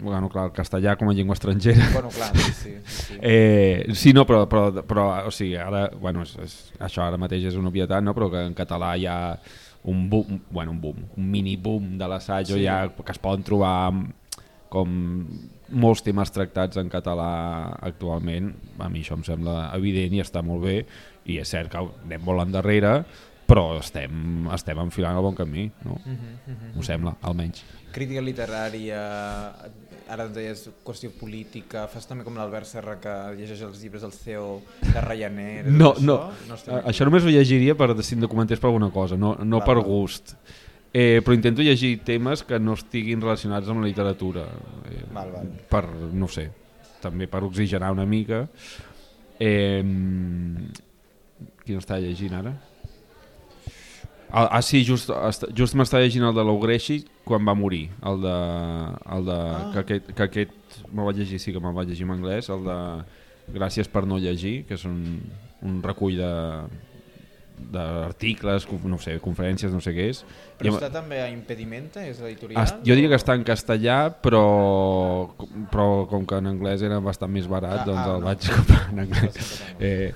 bueno, 0.00 0.28
clar, 0.28 0.48
el 0.48 0.52
castellà 0.56 0.96
com 0.98 1.10
a 1.10 1.14
llengua 1.14 1.36
estrangera. 1.36 1.90
Bueno, 1.92 2.10
clar, 2.10 2.36
sí, 2.36 2.52
sí. 2.52 2.74
sí. 2.86 3.18
Eh, 3.22 3.86
sí, 3.94 4.12
no, 4.12 4.24
però, 4.26 4.46
però, 4.50 4.82
però 4.86 5.06
o 5.26 5.30
sigui, 5.34 5.56
ara, 5.58 5.88
bueno, 6.00 6.22
és, 6.26 6.34
és, 6.42 6.56
això 6.88 7.04
ara 7.06 7.18
mateix 7.20 7.48
és 7.50 7.58
una 7.58 7.70
obvietat, 7.70 8.02
no? 8.02 8.14
però 8.16 8.30
que 8.32 8.42
en 8.48 8.54
català 8.58 8.94
hi 8.96 9.06
ha 9.06 9.18
un 9.88 10.08
boom, 10.10 10.40
bueno, 10.50 10.72
un 10.72 10.80
boom, 10.80 11.04
un 11.16 11.30
mini 11.30 11.56
boom 11.56 11.96
de 11.98 12.08
l'assaig, 12.08 12.50
sí. 12.50 12.64
ja, 12.64 12.80
que 12.90 13.14
es 13.14 13.22
poden 13.22 13.46
trobar 13.46 13.92
com 14.68 14.90
molts 15.68 16.02
temes 16.04 16.32
tractats 16.32 16.80
en 16.80 16.90
català 16.92 17.30
actualment, 17.84 18.50
a 18.80 18.88
mi 18.92 19.02
això 19.04 19.16
em 19.18 19.24
sembla 19.26 19.68
evident 19.76 20.16
i 20.16 20.22
està 20.24 20.42
molt 20.44 20.64
bé, 20.64 20.78
i 21.28 21.38
és 21.42 21.48
cert 21.48 21.70
que 21.72 21.80
anem 21.80 22.24
molt 22.24 22.46
endarrere, 22.46 23.02
però 23.48 23.78
estem, 23.78 24.48
estem 24.52 24.80
enfilant 24.82 25.16
el 25.16 25.24
bon 25.24 25.36
camí, 25.36 25.70
no? 25.84 25.96
Uh 25.96 26.12
-huh, 26.12 26.12
uh 26.12 26.54
-huh. 26.54 26.74
M'ho 26.76 26.82
sembla, 26.82 27.16
almenys. 27.22 27.64
Crítica 27.92 28.20
literària, 28.20 29.00
ara 30.08 30.24
ens 30.24 30.34
deies 30.34 30.70
qüestió 30.84 31.10
política, 31.10 31.86
fas 31.88 32.06
també 32.06 32.24
com 32.24 32.36
l'Albert 32.36 32.66
Serra 32.66 32.98
que 33.00 33.14
llegeix 33.36 33.62
els 33.62 33.80
llibres 33.82 34.02
del 34.02 34.12
CEO 34.12 34.62
de 34.80 35.00
Ryanair. 35.00 35.66
No, 35.66 35.94
no, 36.00 36.16
això? 36.16 36.48
no 36.48 36.54
estem 36.54 36.74
aquí. 36.74 36.88
això 36.88 37.04
només 37.04 37.24
ho 37.24 37.28
llegiria 37.28 37.74
per 37.74 38.02
si 38.02 38.14
em 38.14 38.20
documentés 38.20 38.60
per 38.60 38.68
alguna 38.68 38.90
cosa, 38.90 39.16
no, 39.16 39.36
no 39.44 39.60
per 39.64 39.78
gust. 39.80 40.36
Eh, 40.92 41.20
però 41.22 41.34
intento 41.34 41.62
llegir 41.62 42.00
temes 42.00 42.42
que 42.42 42.58
no 42.58 42.72
estiguin 42.72 43.20
relacionats 43.20 43.68
amb 43.68 43.80
la 43.80 43.86
literatura. 43.86 44.46
Eh, 44.88 45.04
Val, 45.12 45.30
val. 45.30 45.48
Per, 45.68 45.84
no 46.12 46.28
sé, 46.28 46.50
també 47.02 47.28
per 47.28 47.42
oxigenar 47.44 47.92
una 47.92 48.06
mica. 48.06 48.48
Eh, 49.38 49.84
quin 51.68 51.80
està 51.82 52.00
llegint 52.00 52.34
ara? 52.40 52.56
Ah, 54.28 54.58
ah 54.58 54.60
sí, 54.64 54.82
just, 54.84 55.12
just 55.56 55.76
m'està 55.76 56.00
llegint 56.02 56.26
el 56.28 56.34
de 56.36 56.44
l'Ogreixi 56.44 56.98
quan 57.28 57.44
va 57.48 57.54
morir, 57.56 57.86
el 58.08 58.20
de, 58.24 58.34
el 59.16 59.24
de 59.28 59.38
Ah. 59.38 59.70
que 59.72 59.84
aquest, 59.84 60.10
que 60.16 60.26
aquest 60.26 60.82
me'l 60.92 61.08
vaig 61.08 61.22
llegir, 61.22 61.40
sí 61.40 61.52
que 61.52 61.60
me'l 61.60 61.76
vaig 61.76 61.88
llegir 61.88 62.04
en 62.08 62.16
anglès, 62.16 62.50
el 62.52 62.64
de 62.64 62.78
Gràcies 63.48 63.88
per 63.88 64.04
no 64.04 64.18
llegir, 64.20 64.66
que 64.68 64.76
és 64.76 64.84
un, 64.84 65.22
un 65.64 65.78
recull 65.80 66.18
de 66.20 66.32
d'articles, 67.72 68.66
no 68.84 68.98
sé, 69.02 69.18
conferències, 69.22 69.72
no 69.74 69.80
sé 69.84 69.92
què 69.96 70.08
és. 70.12 70.22
Però 70.58 70.72
està 70.74 70.88
també 70.90 71.20
a 71.22 71.28
Impedimenta, 71.30 72.02
és 72.06 72.18
l'editorial? 72.20 72.62
es- 72.64 72.74
jo 72.82 72.94
diria 72.96 73.08
que 73.12 73.18
està 73.20 73.34
en 73.38 73.44
castellà, 73.46 73.98
però, 74.22 75.30
però 75.70 76.06
com 76.10 76.24
que 76.26 76.38
en 76.40 76.46
anglès 76.50 76.82
era 76.82 76.98
bastant 77.00 77.30
més 77.30 77.46
barat, 77.50 77.80
Ah, 77.82 77.84
doncs 77.86 78.00
ah, 78.00 78.14
el 78.14 78.20
no. 78.20 78.26
vaig 78.26 78.48
comprar 78.50 78.88
en 78.92 78.98
anglès. 79.04 79.62
Eh, 79.78 80.12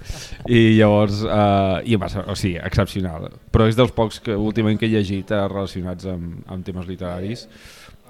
I 0.48 0.62
llavors, 0.78 1.22
eh, 1.24 1.83
i 1.92 1.96
va 1.96 2.09
ser, 2.09 2.24
o 2.26 2.35
sigui, 2.35 2.57
excepcional. 2.59 3.28
Però 3.52 3.68
és 3.68 3.76
dels 3.78 3.92
pocs 3.94 4.18
que 4.20 4.35
últimament 4.35 4.78
que 4.81 4.87
he 4.87 4.94
llegit 4.96 5.31
eh, 5.31 5.46
relacionats 5.48 6.07
amb, 6.07 6.42
amb 6.50 6.64
temes 6.66 6.87
literaris. 6.90 7.46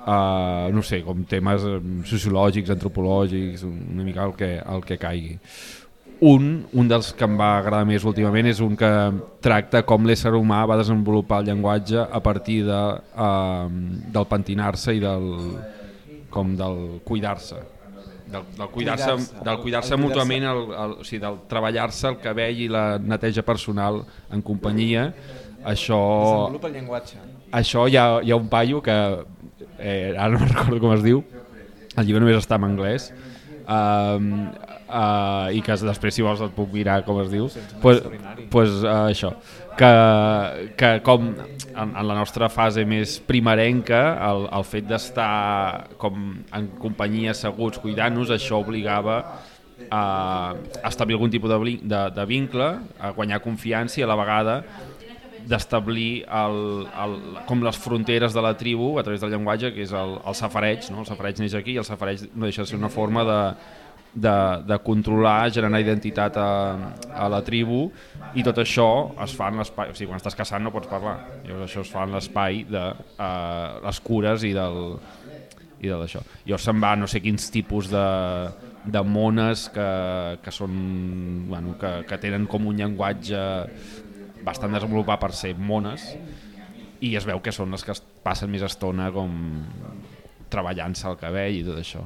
Uh, 0.02 0.66
no 0.74 0.82
sé, 0.82 0.98
com 1.06 1.20
temes 1.30 1.62
eh, 1.62 1.76
sociològics, 2.10 2.72
antropològics, 2.74 3.62
una 3.62 4.02
mica 4.02 4.24
el 4.26 4.32
que, 4.34 4.48
el 4.58 4.82
que 4.82 4.96
caigui. 4.98 5.36
Un, 6.22 6.44
un 6.78 6.86
dels 6.86 7.08
que 7.18 7.26
em 7.26 7.32
va 7.40 7.56
agradar 7.58 7.82
més 7.88 8.04
últimament 8.06 8.46
és 8.46 8.60
un 8.62 8.76
que 8.78 8.88
tracta 9.42 9.80
com 9.82 10.04
l'ésser 10.06 10.30
humà 10.38 10.60
va 10.70 10.76
desenvolupar 10.78 11.40
el 11.42 11.48
llenguatge 11.50 11.98
a 11.98 12.20
partir 12.22 12.60
de, 12.68 12.76
uh, 13.18 13.66
del 14.14 14.26
pentinar-se 14.30 14.94
i 14.94 15.00
del, 15.02 15.26
com 16.30 16.52
del 16.56 17.00
cuidar-se 17.04 17.58
del, 18.32 18.44
del 18.56 18.68
cuidar-se 18.70 19.08
Cuidar-se. 19.16 19.42
del 19.44 19.58
cuidar-se 19.64 19.94
El- 19.96 19.98
el 20.00 20.04
mútuament 20.06 20.44
el, 20.52 20.60
el, 20.84 20.94
o 21.02 21.04
sigui, 21.04 21.18
del 21.24 21.40
treballar-se 21.50 22.06
el 22.12 22.20
cabell 22.22 22.60
i 22.64 22.68
la 22.70 22.84
neteja 23.02 23.42
personal 23.42 24.04
en 24.30 24.40
companyia 24.46 25.08
això, 25.64 25.98
Desenvolupa 25.98 26.70
el 26.70 26.74
llenguatge. 26.78 27.18
això 27.50 27.88
hi 27.90 27.98
ha, 27.98 28.06
hi 28.22 28.30
ha 28.30 28.36
un 28.38 28.46
paio 28.48 28.78
que 28.80 28.94
eh, 29.78 30.14
ara 30.16 30.30
no 30.38 30.46
recordo 30.54 30.78
com 30.86 30.94
es 30.94 31.02
diu 31.02 31.24
el 31.98 32.06
llibre 32.06 32.22
només 32.22 32.38
està 32.38 32.56
en 32.62 32.70
anglès 32.70 33.10
um, 33.66 34.28
uh, 34.88 35.48
i 35.54 35.62
que 35.64 35.76
després 35.82 36.14
si 36.16 36.24
vols 36.24 36.42
et 36.44 36.54
puc 36.56 36.72
mirar 36.74 37.00
com 37.06 37.20
es 37.22 37.30
diu. 37.32 37.48
Pues, 37.82 38.02
pues, 38.52 38.82
uh, 38.82 39.08
això. 39.08 39.34
Que, 39.78 39.92
que 40.76 40.90
com 41.06 41.30
en, 41.32 41.94
en 41.96 42.04
la 42.04 42.16
nostra 42.18 42.50
fase 42.52 42.84
més 42.84 43.16
primerenca 43.24 44.02
el, 44.28 44.44
el 44.52 44.66
fet 44.68 44.84
d'estar 44.84 45.94
com 46.02 46.34
en 46.52 46.68
companyia 46.82 47.32
asseguts 47.32 47.80
cuidant-nos 47.80 48.34
això 48.36 48.60
obligava 48.60 49.22
a 49.90 50.02
establir 50.84 51.16
algun 51.16 51.32
tipus 51.32 51.50
de, 51.50 51.76
de, 51.82 52.02
de 52.14 52.24
vincle, 52.28 52.68
a 53.00 53.10
guanyar 53.16 53.40
confiança 53.42 54.00
i 54.00 54.04
a 54.04 54.10
la 54.12 54.18
vegada 54.20 54.60
d'establir 55.48 56.24
com 57.46 57.62
les 57.64 57.78
fronteres 57.78 58.34
de 58.34 58.42
la 58.44 58.54
tribu 58.58 58.96
a 58.98 59.04
través 59.06 59.22
del 59.22 59.32
llenguatge, 59.34 59.72
que 59.74 59.84
és 59.86 59.92
el, 59.96 60.18
el 60.22 60.38
safareig, 60.38 60.90
no? 60.94 61.02
el 61.02 61.08
safareig 61.08 61.42
neix 61.42 61.56
aquí 61.58 61.76
i 61.76 61.80
el 61.82 61.88
safareig 61.88 62.28
no 62.34 62.46
deixa 62.46 62.62
de 62.62 62.70
ser 62.70 62.78
una 62.78 62.90
forma 62.92 63.24
de, 63.26 63.40
de, 64.14 64.36
de 64.68 64.78
controlar, 64.84 65.50
generar 65.52 65.80
identitat 65.80 66.36
a, 66.36 66.50
a 67.14 67.28
la 67.32 67.40
tribu 67.44 67.86
i 68.36 68.44
tot 68.44 68.60
això 68.62 68.88
es 69.24 69.34
fa 69.36 69.50
en 69.52 69.60
l'espai, 69.62 69.92
o 69.92 69.96
sigui, 69.96 70.10
quan 70.12 70.20
estàs 70.20 70.36
caçant 70.36 70.64
no 70.64 70.72
pots 70.74 70.90
parlar, 70.90 71.18
llavors 71.46 71.66
això 71.70 71.84
es 71.84 71.92
fa 71.92 72.04
en 72.06 72.16
l'espai 72.16 72.64
de 72.68 72.84
uh, 72.92 73.80
les 73.86 74.02
cures 74.04 74.44
i 74.48 74.52
del 74.56 74.80
i 75.82 75.90
de 75.90 75.96
d'això. 75.98 76.20
Llavors 76.46 76.68
se'n 76.68 76.78
va 76.82 76.92
no 76.94 77.08
sé 77.10 77.18
quins 77.24 77.48
tipus 77.50 77.88
de, 77.90 78.06
de 78.84 79.02
mones 79.02 79.66
que, 79.74 79.88
que 80.42 80.54
són 80.54 80.76
bueno, 81.48 81.74
que, 81.80 81.90
que 82.06 82.18
tenen 82.22 82.46
com 82.50 82.68
un 82.70 82.78
llenguatge 82.78 83.40
bastant 84.44 84.72
desenvolupat 84.74 85.20
per 85.20 85.32
ser 85.32 85.54
mones 85.58 86.08
i 87.00 87.14
es 87.18 87.24
veu 87.26 87.40
que 87.42 87.52
són 87.52 87.70
les 87.74 87.82
que 87.84 87.92
es 87.92 88.02
passen 88.22 88.50
més 88.50 88.62
estona 88.62 89.10
com 89.14 89.32
treballant-se 90.52 91.08
el 91.08 91.16
cabell 91.20 91.56
i 91.60 91.64
tot 91.66 91.78
això. 91.80 92.02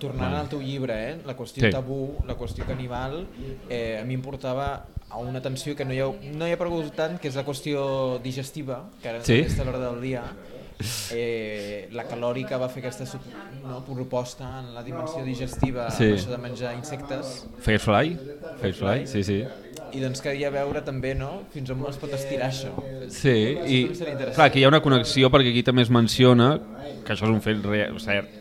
Tornant 0.00 0.32
al 0.38 0.48
teu 0.48 0.62
llibre, 0.64 0.94
eh? 1.10 1.16
la 1.26 1.34
qüestió 1.36 1.66
Sí. 1.66 1.70
tabú, 1.74 2.16
la 2.26 2.34
qüestió 2.38 2.64
canibal, 2.64 3.26
eh, 3.68 3.98
a 4.00 4.04
mi 4.04 4.14
em 4.14 4.22
portava 4.22 4.86
a 5.10 5.18
una 5.18 5.42
tensió 5.42 5.74
que 5.76 5.84
no 5.84 5.92
hi 5.92 5.98
ha, 6.00 6.06
no 6.38 6.46
hi 6.46 6.52
ha 6.52 6.54
aparegut 6.54 6.94
tant, 6.96 7.18
que 7.20 7.28
és 7.28 7.36
la 7.36 7.44
qüestió 7.44 8.18
digestiva, 8.22 8.84
que 9.02 9.08
ara 9.10 9.20
Sí. 9.24 9.44
sí. 9.48 9.60
a 9.60 9.64
l'hora 9.64 9.78
del 9.90 10.00
dia, 10.00 10.22
eh, 11.12 11.88
la 11.92 12.04
calòrica 12.08 12.56
va 12.56 12.68
fer 12.72 12.80
aquesta 12.84 13.04
no, 13.62 13.82
proposta 13.84 14.60
en 14.60 14.72
la 14.74 14.82
dimensió 14.82 15.22
digestiva 15.24 15.90
Sí. 15.90 16.04
això 16.14 16.30
de 16.30 16.38
menjar 16.38 16.74
insectes 16.74 17.46
Firefly? 17.58 18.16
Firefly, 18.62 19.06
sí, 19.06 19.22
sí. 19.24 19.44
I 19.94 20.02
doncs 20.02 20.22
calia 20.24 20.50
veure 20.54 20.82
també 20.86 21.14
no, 21.18 21.30
fins 21.54 21.70
on 21.72 21.82
es 21.88 21.98
pot 22.00 22.12
estirar 22.16 22.50
això. 22.50 22.72
Sí, 23.12 23.34
i 23.66 23.80
clar, 23.94 24.46
aquí 24.48 24.62
hi 24.62 24.66
ha 24.66 24.70
una 24.72 24.82
connexió 24.84 25.30
perquè 25.32 25.52
aquí 25.54 25.64
també 25.66 25.84
es 25.86 25.90
menciona, 25.92 26.52
que 27.04 27.14
això 27.14 27.28
és 27.28 27.34
un 27.34 27.42
fet 27.44 27.64
real, 27.66 27.98
cert, 28.02 28.32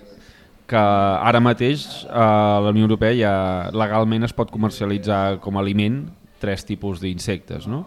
que 0.70 0.80
ara 0.80 1.42
mateix 1.42 1.88
a 2.10 2.60
la 2.64 2.74
Unió 2.76 2.86
Europea 2.86 3.18
ja 3.18 3.34
legalment 3.74 4.28
es 4.28 4.36
pot 4.38 4.52
comercialitzar 4.54 5.40
com 5.44 5.58
a 5.58 5.64
aliment 5.64 6.04
tres 6.40 6.64
tipus 6.68 7.02
d'insectes, 7.02 7.68
no? 7.68 7.84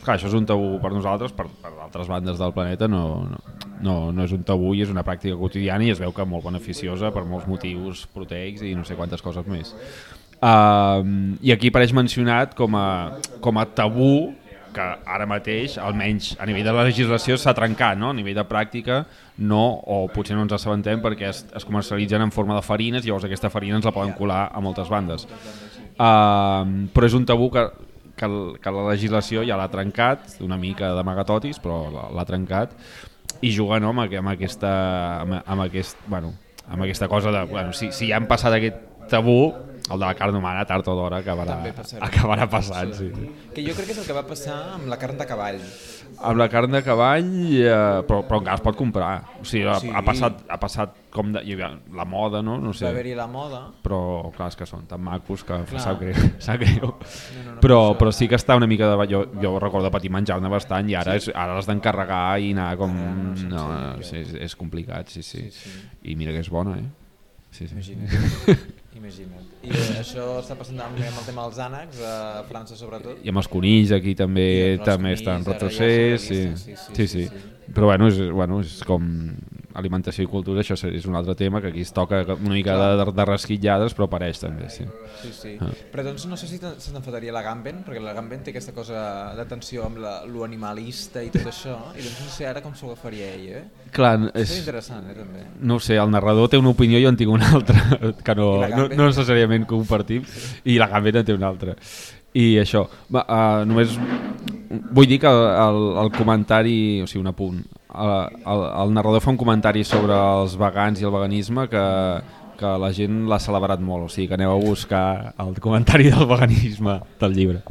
Clar, 0.00 0.16
això 0.16 0.30
és 0.30 0.36
un 0.36 0.46
tabú 0.48 0.78
per 0.80 0.94
nosaltres, 0.94 1.32
per, 1.36 1.44
per 1.60 1.74
altres 1.84 2.08
bandes 2.08 2.38
del 2.40 2.54
planeta 2.56 2.88
no, 2.88 3.02
no, 3.28 3.40
no, 3.84 3.96
no 4.16 4.24
és 4.24 4.32
un 4.32 4.44
tabú 4.48 4.72
i 4.76 4.84
és 4.84 4.92
una 4.92 5.04
pràctica 5.04 5.36
quotidiana 5.36 5.84
i 5.84 5.92
es 5.92 6.00
veu 6.00 6.14
que 6.16 6.24
molt 6.28 6.46
beneficiosa 6.46 7.10
per 7.12 7.26
molts 7.28 7.48
motius 7.50 8.06
proteics 8.14 8.64
i 8.64 8.72
no 8.76 8.86
sé 8.88 8.96
quantes 8.96 9.20
coses 9.24 9.48
més. 9.50 9.74
Uh, 10.40 11.36
I 11.44 11.52
aquí 11.52 11.68
apareix 11.68 11.92
mencionat 11.92 12.54
com 12.56 12.76
a, 12.78 13.18
com 13.44 13.58
a 13.60 13.66
tabú 13.76 14.32
que 14.72 14.84
ara 15.04 15.26
mateix, 15.26 15.74
almenys 15.82 16.36
a 16.40 16.46
nivell 16.46 16.64
de 16.64 16.72
la 16.72 16.84
legislació, 16.86 17.36
s'ha 17.36 17.52
trencat, 17.58 17.98
no? 17.98 18.12
a 18.12 18.16
nivell 18.16 18.36
de 18.38 18.44
pràctica 18.46 19.00
no, 19.42 19.62
o 19.82 20.04
potser 20.14 20.36
no 20.38 20.44
ens 20.46 20.54
assabentem 20.54 21.02
perquè 21.02 21.26
es, 21.28 21.42
es 21.58 21.66
comercialitzen 21.66 22.22
en 22.22 22.30
forma 22.30 22.54
de 22.54 22.62
farines 22.62 23.04
i 23.04 23.10
llavors 23.10 23.26
aquesta 23.26 23.50
farina 23.50 23.80
ens 23.80 23.88
la 23.88 23.92
poden 23.92 24.14
colar 24.14 24.44
a 24.54 24.62
moltes 24.62 24.88
bandes. 24.88 25.26
Uh, 25.98 26.86
però 26.94 27.08
és 27.10 27.16
un 27.18 27.26
tabú 27.28 27.50
que, 27.52 27.64
que, 28.16 28.28
que 28.62 28.72
la 28.76 28.86
legislació 28.92 29.42
ja 29.44 29.58
l'ha 29.58 29.68
trencat, 29.72 30.38
una 30.46 30.56
mica 30.60 30.94
d'amagatotis, 30.96 31.58
però 31.60 31.82
l'ha- 32.14 32.28
trencat, 32.28 32.76
i 33.42 33.50
juga 33.52 33.80
no, 33.82 33.90
amb, 33.90 34.06
amb, 34.06 34.32
aquesta, 34.36 34.70
amb, 35.24 35.40
amb, 35.44 35.66
aquest, 35.66 35.98
bueno, 36.06 36.32
amb 36.70 36.86
aquesta 36.86 37.08
cosa 37.10 37.34
de, 37.34 37.42
bueno, 37.50 37.74
si, 37.74 37.90
si 37.92 38.08
ja 38.12 38.20
han 38.20 38.30
passat 38.30 38.54
aquest 38.56 39.08
tabú, 39.10 39.50
el 39.90 39.98
de 39.98 40.06
la 40.06 40.14
carn 40.14 40.36
humana 40.36 40.64
tard 40.64 40.86
o 40.88 40.94
d'hora 40.94 41.18
acabarà, 41.18 41.58
acabarà 42.00 42.48
passant. 42.48 42.92
Sí. 42.94 43.10
Que 43.54 43.64
jo 43.66 43.74
crec 43.74 43.86
que 43.90 43.92
és 43.92 43.98
el 43.98 44.06
que 44.06 44.14
va 44.16 44.22
passar 44.26 44.74
amb 44.76 44.86
la 44.88 44.96
carn 44.98 45.18
de 45.18 45.26
cavall. 45.26 45.58
Amb 46.20 46.36
la 46.38 46.48
carn 46.52 46.70
de 46.72 46.82
cavall, 46.84 47.28
eh, 47.56 48.02
però, 48.06 48.20
però 48.28 48.38
encara 48.40 48.56
es 48.58 48.62
pot 48.64 48.76
comprar. 48.76 49.24
O 49.40 49.44
sigui, 49.44 49.66
ha, 49.66 49.78
Sí. 49.80 49.90
ha, 49.94 50.02
passat, 50.04 50.44
ha 50.48 50.58
passat 50.60 50.96
com 51.10 51.32
de, 51.32 51.40
hi 51.44 51.54
havia 51.56 51.70
la 51.96 52.04
moda, 52.04 52.42
no? 52.42 52.58
no 52.58 52.68
Va 52.70 52.74
sé. 52.74 52.86
haver-hi 52.88 53.14
la 53.18 53.26
moda. 53.26 53.62
però 53.82 54.30
clar, 54.36 54.48
és 54.48 54.56
que 54.56 54.66
són 54.66 54.86
tan 54.86 55.00
macos 55.02 55.42
que 55.44 55.56
Clar. 55.64 55.80
sap 55.82 55.98
greu, 56.00 56.14
sap 56.38 56.60
greu. 56.60 56.86
No, 56.86 57.42
no, 57.44 57.54
no, 57.54 57.60
però, 57.60 57.78
això- 57.90 57.98
però 57.98 58.12
sí 58.12 58.28
que 58.28 58.36
està 58.36 58.56
una 58.56 58.66
mica 58.70 58.86
de... 58.94 59.06
Jo, 59.10 59.24
jo 59.42 59.58
recordo 59.58 59.90
patir 59.90 60.10
menjar-ne 60.10 60.48
bastant 60.48 60.88
i 60.90 60.94
ara, 60.94 61.16
és, 61.16 61.30
ara 61.34 61.54
l'has 61.56 61.66
d'encarregar 61.66 62.38
i 62.40 62.52
anar 62.52 62.76
com... 62.78 62.94
no, 62.94 63.34
sense 63.36 63.48
No, 63.50 63.66
sentit. 63.66 64.04
sí, 64.06 64.16
és, 64.18 64.34
és 64.50 64.56
complicat, 64.56 65.08
sí, 65.08 65.22
sí, 65.22 65.48
Sí, 65.50 65.70
sí. 65.70 65.80
I 66.12 66.16
mira 66.16 66.32
que 66.32 66.40
és 66.44 66.50
bona, 66.50 66.76
eh? 66.78 66.88
Sí, 67.50 67.66
sí. 67.66 67.96
Imagina't. 68.98 69.46
I 69.62 69.70
això 70.00 70.24
està 70.40 70.56
passant 70.58 70.80
també 70.80 71.04
amb 71.06 71.20
el 71.20 71.26
tema 71.28 71.44
dels 71.46 71.60
ànecs, 71.62 72.00
a 72.02 72.42
França 72.48 72.78
sobretot. 72.78 73.20
I 73.22 73.30
amb 73.30 73.38
els 73.42 73.48
conills 73.50 73.94
aquí 73.94 74.16
també 74.18 74.48
també 74.82 75.12
conills, 75.14 75.22
està 75.22 75.36
en 75.38 75.46
ja 75.46 75.54
retrocés. 75.54 76.24
és 76.24 76.26
Sí, 76.26 76.40
realista, 76.40 76.74
sí, 76.74 77.06
sí, 77.06 77.28
sí, 77.30 77.46
Però 77.70 77.86
bueno 77.86 78.08
és, 78.10 78.18
bueno, 78.34 78.58
és 78.66 78.80
com 78.88 79.06
alimentació 79.78 80.24
i 80.24 80.28
cultura, 80.30 80.62
això 80.64 80.76
és 80.88 81.06
un 81.06 81.14
altre 81.18 81.34
tema 81.38 81.60
que 81.62 81.68
aquí 81.70 81.82
es 81.84 81.92
toca 81.94 82.22
una 82.34 82.54
mica 82.54 82.74
de, 82.76 83.04
de 83.14 83.24
rasquitllades, 83.28 83.94
però 83.94 84.08
apareix 84.08 84.40
també, 84.42 84.68
sí. 84.72 84.86
Sí, 85.22 85.30
sí. 85.36 85.52
Ah. 85.62 85.70
Però 85.92 86.04
doncs 86.06 86.26
no 86.30 86.38
sé 86.40 86.48
si 86.50 86.58
se 86.58 86.92
t'enfadaria 86.92 87.34
la 87.34 87.42
Gamben, 87.46 87.82
perquè 87.86 88.02
la 88.02 88.14
Gamben 88.16 88.42
té 88.44 88.54
aquesta 88.54 88.74
cosa 88.76 89.02
d'atenció 89.38 89.84
amb 89.86 90.02
la, 90.02 90.14
lo 90.26 90.44
animalista 90.46 91.22
i 91.22 91.30
tot 91.34 91.46
això, 91.52 91.76
i 91.94 92.02
doncs 92.04 92.20
no 92.24 92.30
sé 92.34 92.48
ara 92.50 92.62
com 92.64 92.74
s'ho 92.74 92.90
agafaria 92.92 93.32
ell, 93.34 93.46
eh? 93.60 93.64
Clar, 93.94 94.14
És 94.34 94.50
és, 94.50 94.58
interessant, 94.62 95.06
eh, 95.10 95.16
també. 95.18 95.46
no 95.60 95.80
sé, 95.82 95.96
el 96.00 96.10
narrador 96.10 96.50
té 96.50 96.58
una 96.60 96.74
opinió 96.74 96.98
i 96.98 97.04
jo 97.06 97.10
en 97.14 97.18
tinc 97.20 97.32
una 97.34 97.50
altra, 97.54 97.82
que 98.26 98.34
no, 98.38 98.52
no, 98.60 98.68
Gamben? 98.68 98.96
no 98.98 99.10
necessàriament 99.10 99.66
compartim, 99.70 100.26
i 100.64 100.78
la 100.80 100.90
Gambena 100.90 101.22
en 101.22 101.30
té 101.30 101.36
una 101.36 101.50
altra. 101.50 101.76
I 102.38 102.60
això, 102.62 102.84
va, 103.10 103.24
uh, 103.26 103.64
només 103.66 103.90
vull 104.94 105.08
dir 105.10 105.18
que 105.18 105.26
el, 105.30 105.40
el, 105.50 105.80
el 106.04 106.10
comentari, 106.14 106.76
o 107.02 107.08
sigui, 107.10 107.24
un 107.24 107.30
apunt, 107.32 107.62
el, 107.94 108.62
el, 108.82 108.94
narrador 108.94 109.22
fa 109.24 109.32
un 109.32 109.40
comentari 109.40 109.82
sobre 109.86 110.14
els 110.14 110.56
vegans 110.60 111.00
i 111.00 111.06
el 111.08 111.14
veganisme 111.14 111.66
que, 111.72 111.84
que 112.60 112.76
la 112.84 112.92
gent 112.96 113.24
l'ha 113.30 113.40
celebrat 113.42 113.82
molt, 113.82 114.08
o 114.08 114.12
sigui 114.12 114.28
que 114.30 114.38
aneu 114.38 114.54
a 114.54 114.62
buscar 114.62 115.04
el 115.42 115.58
comentari 115.62 116.10
del 116.12 116.26
veganisme 116.30 117.00
del 117.20 117.36
llibre. 117.36 117.62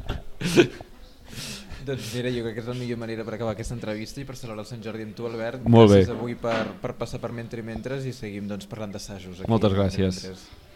Doncs 1.90 2.12
mira, 2.14 2.30
jo 2.30 2.44
crec 2.46 2.60
que 2.60 2.62
és 2.62 2.70
la 2.70 2.78
millor 2.78 3.00
manera 3.02 3.24
per 3.26 3.34
acabar 3.34 3.56
aquesta 3.56 3.74
entrevista 3.74 4.22
i 4.22 4.26
per 4.28 4.36
celebrar 4.38 4.62
el 4.62 4.70
Sant 4.70 4.84
Jordi 4.86 5.08
amb 5.08 5.16
tu, 5.18 5.26
Albert. 5.26 5.64
Molt 5.66 5.90
bé. 5.90 6.04
Gràcies 6.04 6.14
avui 6.14 6.36
per, 6.38 6.60
per 6.84 6.94
passar 7.00 7.18
per 7.24 7.32
Mentre 7.34 7.64
i 7.64 7.66
Mentres 7.66 8.06
i 8.06 8.14
seguim 8.14 8.46
doncs, 8.50 8.70
parlant 8.70 8.94
d'assajos. 8.94 9.42
Moltes 9.48 9.74
Mentre 9.74 9.78
gràcies. 9.80 10.20
Mentres. 10.28 10.69